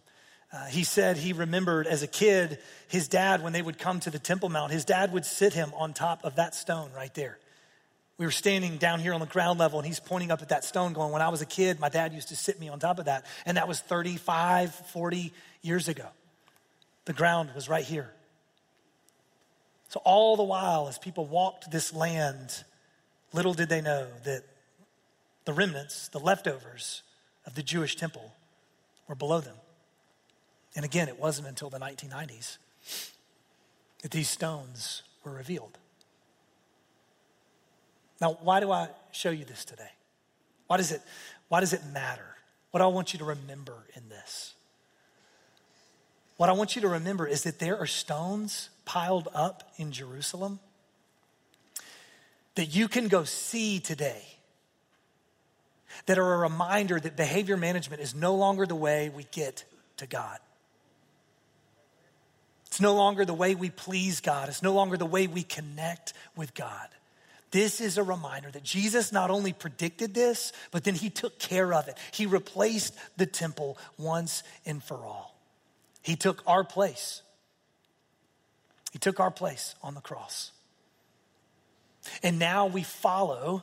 uh, 0.52 0.66
he 0.66 0.84
said 0.84 1.16
he 1.16 1.32
remembered 1.32 1.86
as 1.86 2.02
a 2.02 2.06
kid 2.06 2.58
his 2.88 3.08
dad, 3.08 3.42
when 3.42 3.52
they 3.52 3.62
would 3.62 3.78
come 3.78 3.98
to 4.00 4.10
the 4.10 4.18
Temple 4.18 4.48
Mount, 4.48 4.70
his 4.70 4.84
dad 4.84 5.12
would 5.12 5.26
sit 5.26 5.52
him 5.52 5.72
on 5.76 5.92
top 5.92 6.24
of 6.24 6.36
that 6.36 6.54
stone 6.54 6.90
right 6.94 7.12
there. 7.14 7.38
We 8.18 8.24
were 8.24 8.32
standing 8.32 8.78
down 8.78 9.00
here 9.00 9.12
on 9.12 9.20
the 9.20 9.26
ground 9.26 9.58
level, 9.58 9.78
and 9.78 9.86
he's 9.86 10.00
pointing 10.00 10.30
up 10.30 10.40
at 10.40 10.48
that 10.48 10.64
stone, 10.64 10.92
going, 10.92 11.12
When 11.12 11.20
I 11.20 11.28
was 11.28 11.42
a 11.42 11.46
kid, 11.46 11.80
my 11.80 11.88
dad 11.88 12.12
used 12.14 12.28
to 12.28 12.36
sit 12.36 12.58
me 12.58 12.68
on 12.68 12.78
top 12.78 12.98
of 12.98 13.06
that. 13.06 13.26
And 13.44 13.56
that 13.56 13.68
was 13.68 13.80
35, 13.80 14.74
40 14.74 15.32
years 15.62 15.88
ago. 15.88 16.06
The 17.04 17.12
ground 17.12 17.50
was 17.54 17.68
right 17.68 17.84
here. 17.84 18.10
So, 19.88 20.00
all 20.04 20.36
the 20.36 20.44
while, 20.44 20.88
as 20.88 20.98
people 20.98 21.26
walked 21.26 21.70
this 21.70 21.92
land, 21.92 22.64
little 23.32 23.52
did 23.52 23.68
they 23.68 23.80
know 23.80 24.06
that 24.24 24.42
the 25.44 25.52
remnants, 25.52 26.08
the 26.08 26.18
leftovers 26.18 27.02
of 27.44 27.54
the 27.54 27.62
Jewish 27.62 27.96
temple, 27.96 28.32
were 29.08 29.14
below 29.14 29.40
them. 29.40 29.56
And 30.76 30.84
again, 30.84 31.08
it 31.08 31.18
wasn't 31.18 31.48
until 31.48 31.70
the 31.70 31.78
1990s 31.78 32.58
that 34.02 34.10
these 34.10 34.28
stones 34.28 35.02
were 35.24 35.32
revealed. 35.32 35.78
Now, 38.20 38.38
why 38.42 38.60
do 38.60 38.70
I 38.70 38.88
show 39.10 39.30
you 39.30 39.44
this 39.44 39.64
today? 39.64 39.90
Why 40.66 40.76
does 40.76 40.92
it, 40.92 41.00
why 41.48 41.60
does 41.60 41.72
it 41.72 41.80
matter? 41.92 42.36
What 42.70 42.82
I 42.82 42.86
want 42.86 43.12
you 43.14 43.18
to 43.20 43.24
remember 43.24 43.74
in 43.94 44.08
this? 44.10 44.54
What 46.36 46.50
I 46.50 46.52
want 46.52 46.76
you 46.76 46.82
to 46.82 46.88
remember 46.88 47.26
is 47.26 47.44
that 47.44 47.58
there 47.58 47.78
are 47.78 47.86
stones 47.86 48.68
piled 48.84 49.28
up 49.34 49.72
in 49.78 49.92
Jerusalem 49.92 50.60
that 52.54 52.74
you 52.74 52.88
can 52.88 53.08
go 53.08 53.24
see 53.24 53.80
today 53.80 54.22
that 56.04 56.18
are 56.18 56.34
a 56.34 56.38
reminder 56.38 57.00
that 57.00 57.16
behavior 57.16 57.56
management 57.56 58.02
is 58.02 58.14
no 58.14 58.34
longer 58.34 58.66
the 58.66 58.74
way 58.74 59.08
we 59.08 59.26
get 59.32 59.64
to 59.96 60.06
God. 60.06 60.38
It's 62.76 62.80
no 62.82 62.94
longer 62.94 63.24
the 63.24 63.32
way 63.32 63.54
we 63.54 63.70
please 63.70 64.20
God. 64.20 64.50
It's 64.50 64.62
no 64.62 64.74
longer 64.74 64.98
the 64.98 65.06
way 65.06 65.28
we 65.28 65.42
connect 65.42 66.12
with 66.36 66.52
God. 66.52 66.88
This 67.50 67.80
is 67.80 67.96
a 67.96 68.02
reminder 68.02 68.50
that 68.50 68.64
Jesus 68.64 69.12
not 69.12 69.30
only 69.30 69.54
predicted 69.54 70.12
this, 70.12 70.52
but 70.72 70.84
then 70.84 70.94
he 70.94 71.08
took 71.08 71.38
care 71.38 71.72
of 71.72 71.88
it. 71.88 71.96
He 72.12 72.26
replaced 72.26 72.92
the 73.16 73.24
temple 73.24 73.78
once 73.96 74.42
and 74.66 74.84
for 74.84 74.96
all. 74.96 75.34
He 76.02 76.16
took 76.16 76.42
our 76.46 76.64
place. 76.64 77.22
He 78.92 78.98
took 78.98 79.20
our 79.20 79.30
place 79.30 79.74
on 79.82 79.94
the 79.94 80.02
cross. 80.02 80.50
And 82.22 82.38
now 82.38 82.66
we 82.66 82.82
follow 82.82 83.62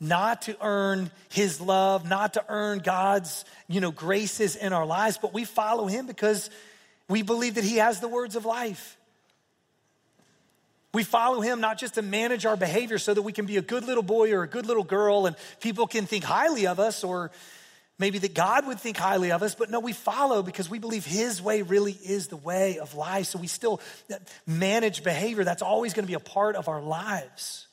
not 0.00 0.42
to 0.42 0.56
earn 0.60 1.12
his 1.28 1.60
love, 1.60 2.08
not 2.08 2.34
to 2.34 2.44
earn 2.48 2.80
God's, 2.80 3.44
you 3.68 3.80
know, 3.80 3.92
graces 3.92 4.56
in 4.56 4.72
our 4.72 4.84
lives, 4.84 5.16
but 5.16 5.32
we 5.32 5.44
follow 5.44 5.86
him 5.86 6.08
because 6.08 6.50
we 7.08 7.22
believe 7.22 7.54
that 7.54 7.64
He 7.64 7.76
has 7.76 8.00
the 8.00 8.08
words 8.08 8.36
of 8.36 8.44
life. 8.44 8.96
We 10.94 11.04
follow 11.04 11.40
Him 11.40 11.60
not 11.60 11.78
just 11.78 11.94
to 11.94 12.02
manage 12.02 12.46
our 12.46 12.56
behavior 12.56 12.98
so 12.98 13.14
that 13.14 13.22
we 13.22 13.32
can 13.32 13.46
be 13.46 13.56
a 13.56 13.62
good 13.62 13.84
little 13.84 14.02
boy 14.02 14.32
or 14.32 14.42
a 14.42 14.48
good 14.48 14.66
little 14.66 14.84
girl 14.84 15.26
and 15.26 15.36
people 15.60 15.86
can 15.86 16.06
think 16.06 16.24
highly 16.24 16.66
of 16.66 16.80
us 16.80 17.04
or 17.04 17.30
maybe 17.98 18.18
that 18.18 18.34
God 18.34 18.66
would 18.66 18.80
think 18.80 18.96
highly 18.96 19.32
of 19.32 19.42
us, 19.42 19.54
but 19.54 19.70
no, 19.70 19.80
we 19.80 19.92
follow 19.92 20.42
because 20.42 20.70
we 20.70 20.78
believe 20.78 21.04
His 21.04 21.42
way 21.42 21.62
really 21.62 21.92
is 21.92 22.28
the 22.28 22.36
way 22.36 22.78
of 22.78 22.94
life. 22.94 23.26
So 23.26 23.38
we 23.38 23.48
still 23.48 23.80
manage 24.46 25.02
behavior. 25.02 25.44
That's 25.44 25.62
always 25.62 25.94
going 25.94 26.04
to 26.04 26.08
be 26.08 26.14
a 26.14 26.20
part 26.20 26.56
of 26.56 26.68
our 26.68 26.80
lives. 26.80 27.66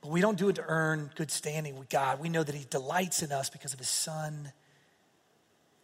But 0.00 0.10
we 0.10 0.20
don't 0.20 0.38
do 0.38 0.48
it 0.48 0.56
to 0.56 0.64
earn 0.66 1.10
good 1.16 1.30
standing 1.30 1.78
with 1.78 1.90
God. 1.90 2.20
We 2.20 2.28
know 2.28 2.42
that 2.42 2.54
He 2.54 2.64
delights 2.70 3.22
in 3.22 3.32
us 3.32 3.50
because 3.50 3.74
of 3.74 3.78
His 3.78 3.90
Son, 3.90 4.52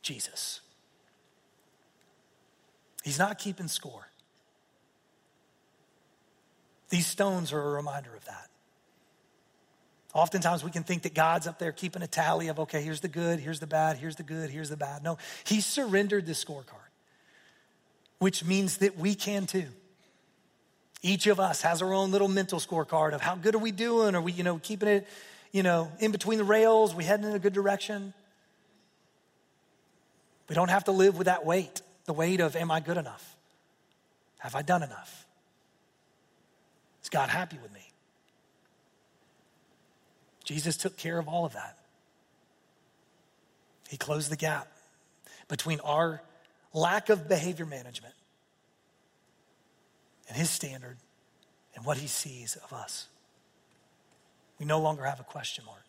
Jesus. 0.00 0.60
He's 3.06 3.20
not 3.20 3.38
keeping 3.38 3.68
score. 3.68 4.04
These 6.88 7.06
stones 7.06 7.52
are 7.52 7.62
a 7.62 7.70
reminder 7.70 8.12
of 8.16 8.24
that. 8.24 8.48
Oftentimes 10.12 10.64
we 10.64 10.72
can 10.72 10.82
think 10.82 11.02
that 11.02 11.14
God's 11.14 11.46
up 11.46 11.60
there 11.60 11.70
keeping 11.70 12.02
a 12.02 12.08
tally 12.08 12.48
of, 12.48 12.58
okay, 12.58 12.82
here's 12.82 13.02
the 13.02 13.08
good, 13.08 13.38
here's 13.38 13.60
the 13.60 13.66
bad, 13.68 13.96
here's 13.96 14.16
the 14.16 14.24
good, 14.24 14.50
here's 14.50 14.70
the 14.70 14.76
bad. 14.76 15.04
No, 15.04 15.18
He 15.44 15.60
surrendered 15.60 16.26
the 16.26 16.32
scorecard, 16.32 16.90
which 18.18 18.44
means 18.44 18.78
that 18.78 18.98
we 18.98 19.14
can 19.14 19.46
too. 19.46 19.68
Each 21.00 21.28
of 21.28 21.38
us 21.38 21.62
has 21.62 21.82
our 21.82 21.94
own 21.94 22.10
little 22.10 22.26
mental 22.26 22.58
scorecard 22.58 23.12
of 23.12 23.20
how 23.20 23.36
good 23.36 23.54
are 23.54 23.58
we 23.58 23.70
doing? 23.70 24.16
Are 24.16 24.20
we, 24.20 24.32
you 24.32 24.42
know, 24.42 24.58
keeping 24.58 24.88
it, 24.88 25.06
you 25.52 25.62
know, 25.62 25.92
in 26.00 26.10
between 26.10 26.38
the 26.38 26.44
rails? 26.44 26.92
We 26.92 27.04
heading 27.04 27.26
in 27.26 27.36
a 27.36 27.38
good 27.38 27.52
direction? 27.52 28.14
We 30.48 30.56
don't 30.56 30.70
have 30.70 30.84
to 30.84 30.92
live 30.92 31.16
with 31.16 31.26
that 31.26 31.46
weight 31.46 31.82
the 32.06 32.12
weight 32.12 32.40
of, 32.40 32.56
am 32.56 32.70
I 32.70 32.80
good 32.80 32.96
enough? 32.96 33.36
Have 34.38 34.54
I 34.54 34.62
done 34.62 34.82
enough? 34.82 35.26
Is 37.02 37.08
God 37.08 37.28
happy 37.28 37.58
with 37.62 37.72
me? 37.72 37.92
Jesus 40.44 40.76
took 40.76 40.96
care 40.96 41.18
of 41.18 41.28
all 41.28 41.44
of 41.44 41.52
that. 41.54 41.76
He 43.88 43.96
closed 43.96 44.30
the 44.30 44.36
gap 44.36 44.68
between 45.48 45.80
our 45.80 46.22
lack 46.72 47.08
of 47.08 47.28
behavior 47.28 47.66
management 47.66 48.14
and 50.28 50.36
his 50.36 50.50
standard 50.50 50.96
and 51.74 51.84
what 51.84 51.96
he 51.96 52.06
sees 52.06 52.56
of 52.56 52.72
us. 52.72 53.08
We 54.58 54.66
no 54.66 54.80
longer 54.80 55.04
have 55.04 55.20
a 55.20 55.24
question 55.24 55.64
mark. 55.64 55.82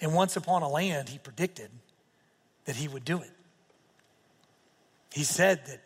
And 0.00 0.14
once 0.14 0.36
upon 0.36 0.62
a 0.62 0.68
land, 0.68 1.08
he 1.08 1.18
predicted 1.18 1.70
that 2.64 2.76
he 2.76 2.88
would 2.88 3.04
do 3.04 3.18
it. 3.18 3.30
He 5.14 5.22
said 5.22 5.64
that 5.66 5.80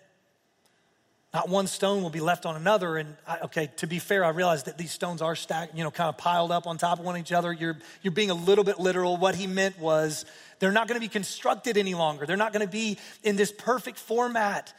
not 1.34 1.50
one 1.50 1.66
stone 1.66 2.02
will 2.02 2.08
be 2.08 2.20
left 2.20 2.46
on 2.46 2.56
another. 2.56 2.96
And 2.96 3.14
I, 3.26 3.40
okay, 3.40 3.70
to 3.76 3.86
be 3.86 3.98
fair, 3.98 4.24
I 4.24 4.30
realize 4.30 4.62
that 4.62 4.78
these 4.78 4.90
stones 4.90 5.20
are 5.20 5.36
stacked, 5.36 5.76
you 5.76 5.84
know, 5.84 5.90
kind 5.90 6.08
of 6.08 6.16
piled 6.16 6.50
up 6.50 6.66
on 6.66 6.78
top 6.78 6.98
of 6.98 7.04
one 7.04 7.18
each 7.18 7.30
other. 7.30 7.52
You're, 7.52 7.76
you're 8.00 8.14
being 8.14 8.30
a 8.30 8.34
little 8.34 8.64
bit 8.64 8.80
literal. 8.80 9.18
What 9.18 9.34
he 9.34 9.46
meant 9.46 9.78
was 9.78 10.24
they're 10.60 10.72
not 10.72 10.88
going 10.88 10.98
to 10.98 11.04
be 11.04 11.10
constructed 11.10 11.76
any 11.76 11.94
longer. 11.94 12.24
They're 12.24 12.38
not 12.38 12.54
going 12.54 12.64
to 12.64 12.72
be 12.72 12.96
in 13.22 13.36
this 13.36 13.52
perfect 13.52 13.98
format 13.98 14.72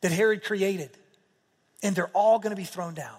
that 0.00 0.10
Herod 0.10 0.42
created. 0.42 0.96
And 1.82 1.94
they're 1.94 2.10
all 2.14 2.38
going 2.38 2.56
to 2.56 2.60
be 2.60 2.64
thrown 2.64 2.94
down. 2.94 3.18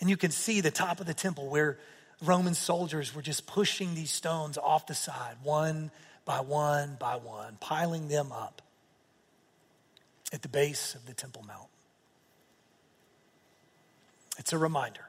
And 0.00 0.10
you 0.10 0.16
can 0.16 0.32
see 0.32 0.60
the 0.60 0.72
top 0.72 0.98
of 0.98 1.06
the 1.06 1.14
temple 1.14 1.48
where 1.48 1.78
Roman 2.20 2.54
soldiers 2.54 3.14
were 3.14 3.22
just 3.22 3.46
pushing 3.46 3.94
these 3.94 4.10
stones 4.10 4.58
off 4.58 4.88
the 4.88 4.94
side, 4.94 5.36
one 5.44 5.92
by 6.24 6.40
one 6.40 6.96
by 6.98 7.14
one, 7.14 7.56
piling 7.60 8.08
them 8.08 8.32
up 8.32 8.60
at 10.32 10.42
the 10.42 10.48
base 10.48 10.94
of 10.94 11.06
the 11.06 11.14
Temple 11.14 11.44
Mount. 11.46 11.68
It's 14.38 14.52
a 14.52 14.58
reminder. 14.58 15.08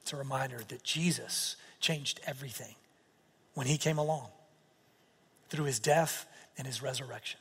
It's 0.00 0.12
a 0.12 0.16
reminder 0.16 0.60
that 0.68 0.82
Jesus 0.84 1.56
changed 1.80 2.20
everything 2.26 2.76
when 3.54 3.66
he 3.66 3.76
came 3.76 3.98
along 3.98 4.28
through 5.48 5.64
his 5.64 5.78
death 5.78 6.26
and 6.56 6.66
his 6.66 6.82
resurrection. 6.82 7.40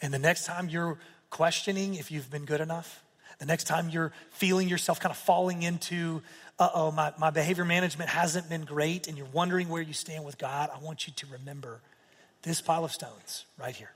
And 0.00 0.12
the 0.12 0.18
next 0.18 0.46
time 0.46 0.68
you're 0.68 0.98
questioning 1.30 1.94
if 1.94 2.10
you've 2.10 2.30
been 2.30 2.44
good 2.44 2.60
enough, 2.60 3.02
The 3.42 3.46
next 3.46 3.64
time 3.64 3.88
you're 3.88 4.12
feeling 4.30 4.68
yourself 4.68 5.00
kind 5.00 5.10
of 5.10 5.16
falling 5.16 5.64
into, 5.64 6.22
uh 6.60 6.68
oh, 6.74 6.92
my, 6.92 7.12
my 7.18 7.30
behavior 7.30 7.64
management 7.64 8.08
hasn't 8.08 8.48
been 8.48 8.62
great, 8.62 9.08
and 9.08 9.18
you're 9.18 9.26
wondering 9.32 9.68
where 9.68 9.82
you 9.82 9.92
stand 9.92 10.24
with 10.24 10.38
God, 10.38 10.70
I 10.72 10.78
want 10.78 11.08
you 11.08 11.12
to 11.16 11.26
remember 11.26 11.80
this 12.42 12.60
pile 12.60 12.84
of 12.84 12.92
stones 12.92 13.44
right 13.58 13.74
here. 13.74 13.90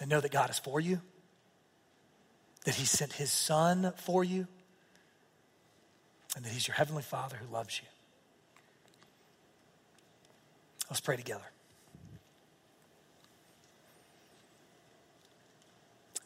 And 0.00 0.10
know 0.10 0.20
that 0.20 0.32
God 0.32 0.50
is 0.50 0.58
for 0.58 0.80
you, 0.80 1.00
that 2.64 2.74
He 2.74 2.84
sent 2.84 3.12
His 3.12 3.30
Son 3.30 3.92
for 3.96 4.24
you, 4.24 4.46
and 6.34 6.44
that 6.44 6.52
He's 6.52 6.66
your 6.66 6.74
Heavenly 6.74 7.02
Father 7.02 7.36
who 7.36 7.52
loves 7.52 7.80
you. 7.80 7.86
Let's 10.90 11.00
pray 11.00 11.16
together. 11.16 11.44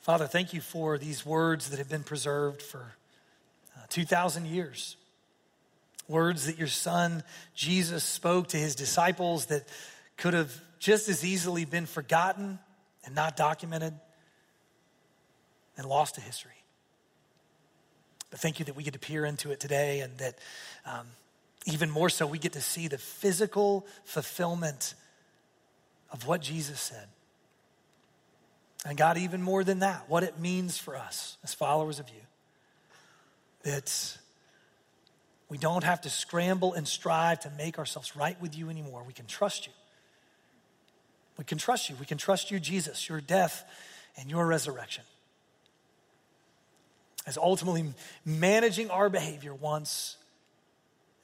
Father, 0.07 0.29
thank 0.29 0.53
you 0.53 0.61
for 0.61 0.99
these 0.99 1.27
words 1.27 1.71
that 1.71 1.79
have 1.79 1.89
been 1.89 2.05
preserved 2.05 2.63
for 2.63 2.93
uh, 3.77 3.81
2,000 3.89 4.47
years. 4.47 4.97
Words 6.07 6.47
that 6.47 6.59
your 6.59 6.69
son 6.69 7.25
Jesus 7.57 8.05
spoke 8.05 8.47
to 8.49 8.57
his 8.57 8.77
disciples 8.77 9.47
that 9.47 9.65
could 10.17 10.33
have 10.33 10.53
just 10.79 11.09
as 11.09 11.25
easily 11.25 11.65
been 11.65 11.87
forgotten 11.87 12.61
and 13.07 13.15
not 13.15 13.37
documented 13.37 13.95
and 15.79 15.87
lost 15.87 16.17
to 16.17 16.21
history. 16.21 16.51
But 18.31 18.41
thank 18.41 18.59
you 18.59 18.65
that 18.67 18.77
we 18.77 18.83
get 18.83 18.93
to 18.93 18.99
peer 18.99 19.25
into 19.25 19.51
it 19.53 19.61
today 19.61 20.01
and 20.01 20.19
that 20.19 20.39
um, 20.85 21.07
even 21.65 21.91
more 21.91 22.09
so, 22.11 22.27
we 22.27 22.39
get 22.39 22.53
to 22.53 22.61
see 22.61 22.89
the 22.89 22.99
physical 22.99 23.87
fulfillment 24.05 24.95
of 26.13 26.27
what 26.27 26.41
Jesus 26.41 26.81
said. 26.81 27.09
And 28.85 28.97
God, 28.97 29.19
even 29.19 29.43
more 29.43 29.65
than 29.65 29.81
that, 29.81 30.05
what 30.09 30.23
it 30.23 30.39
means 30.39 30.79
for 30.79 30.97
us 30.97 31.39
as 31.43 31.55
followers 31.55 31.99
of 31.99 32.09
you. 32.09 32.21
That 33.65 34.19
we 35.49 35.59
don't 35.59 35.83
have 35.83 36.03
to 36.03 36.11
scramble 36.11 36.73
and 36.75 36.87
strive 36.87 37.41
to 37.41 37.51
make 37.59 37.79
ourselves 37.79 38.15
right 38.15 38.41
with 38.41 38.57
you 38.57 38.71
anymore. 38.71 39.03
We 39.05 39.13
can 39.13 39.27
trust 39.27 39.67
you. 39.67 39.73
We 41.39 41.45
can 41.45 41.59
trust 41.59 41.91
you. 41.91 41.97
We 41.99 42.07
can 42.07 42.19
trust 42.19 42.51
you, 42.51 42.59
Jesus, 42.59 43.09
your 43.09 43.21
death 43.21 43.65
and 44.17 44.31
your 44.31 44.47
resurrection. 44.47 45.05
As 47.27 47.37
ultimately 47.37 47.93
managing 48.25 48.91
our 48.91 49.09
behavior 49.09 49.55
once 49.55 50.17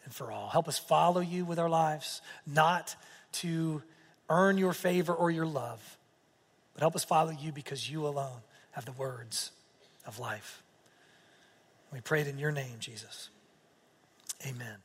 and 0.05 0.13
for 0.13 0.31
all. 0.33 0.49
Help 0.49 0.69
us 0.69 0.79
follow 0.79 1.21
you 1.21 1.45
with 1.45 1.59
our 1.59 1.71
lives, 1.71 2.21
not 2.47 2.97
to 3.33 3.83
earn 4.29 4.59
your 4.59 4.73
favor 4.73 5.15
or 5.15 5.31
your 5.31 5.47
love 5.47 5.99
but 6.75 6.81
help 6.81 6.95
us 6.95 7.05
follow 7.05 7.31
you 7.31 7.53
because 7.53 7.91
you 7.91 8.07
alone 8.07 8.41
have 8.73 8.85
the 8.85 8.93
words 8.93 9.51
of 10.07 10.19
life. 10.19 10.63
We 11.93 12.01
pray 12.01 12.23
it 12.23 12.29
in 12.29 12.39
your 12.39 12.53
name, 12.53 12.77
Jesus. 12.81 13.29
Amen. 14.47 14.77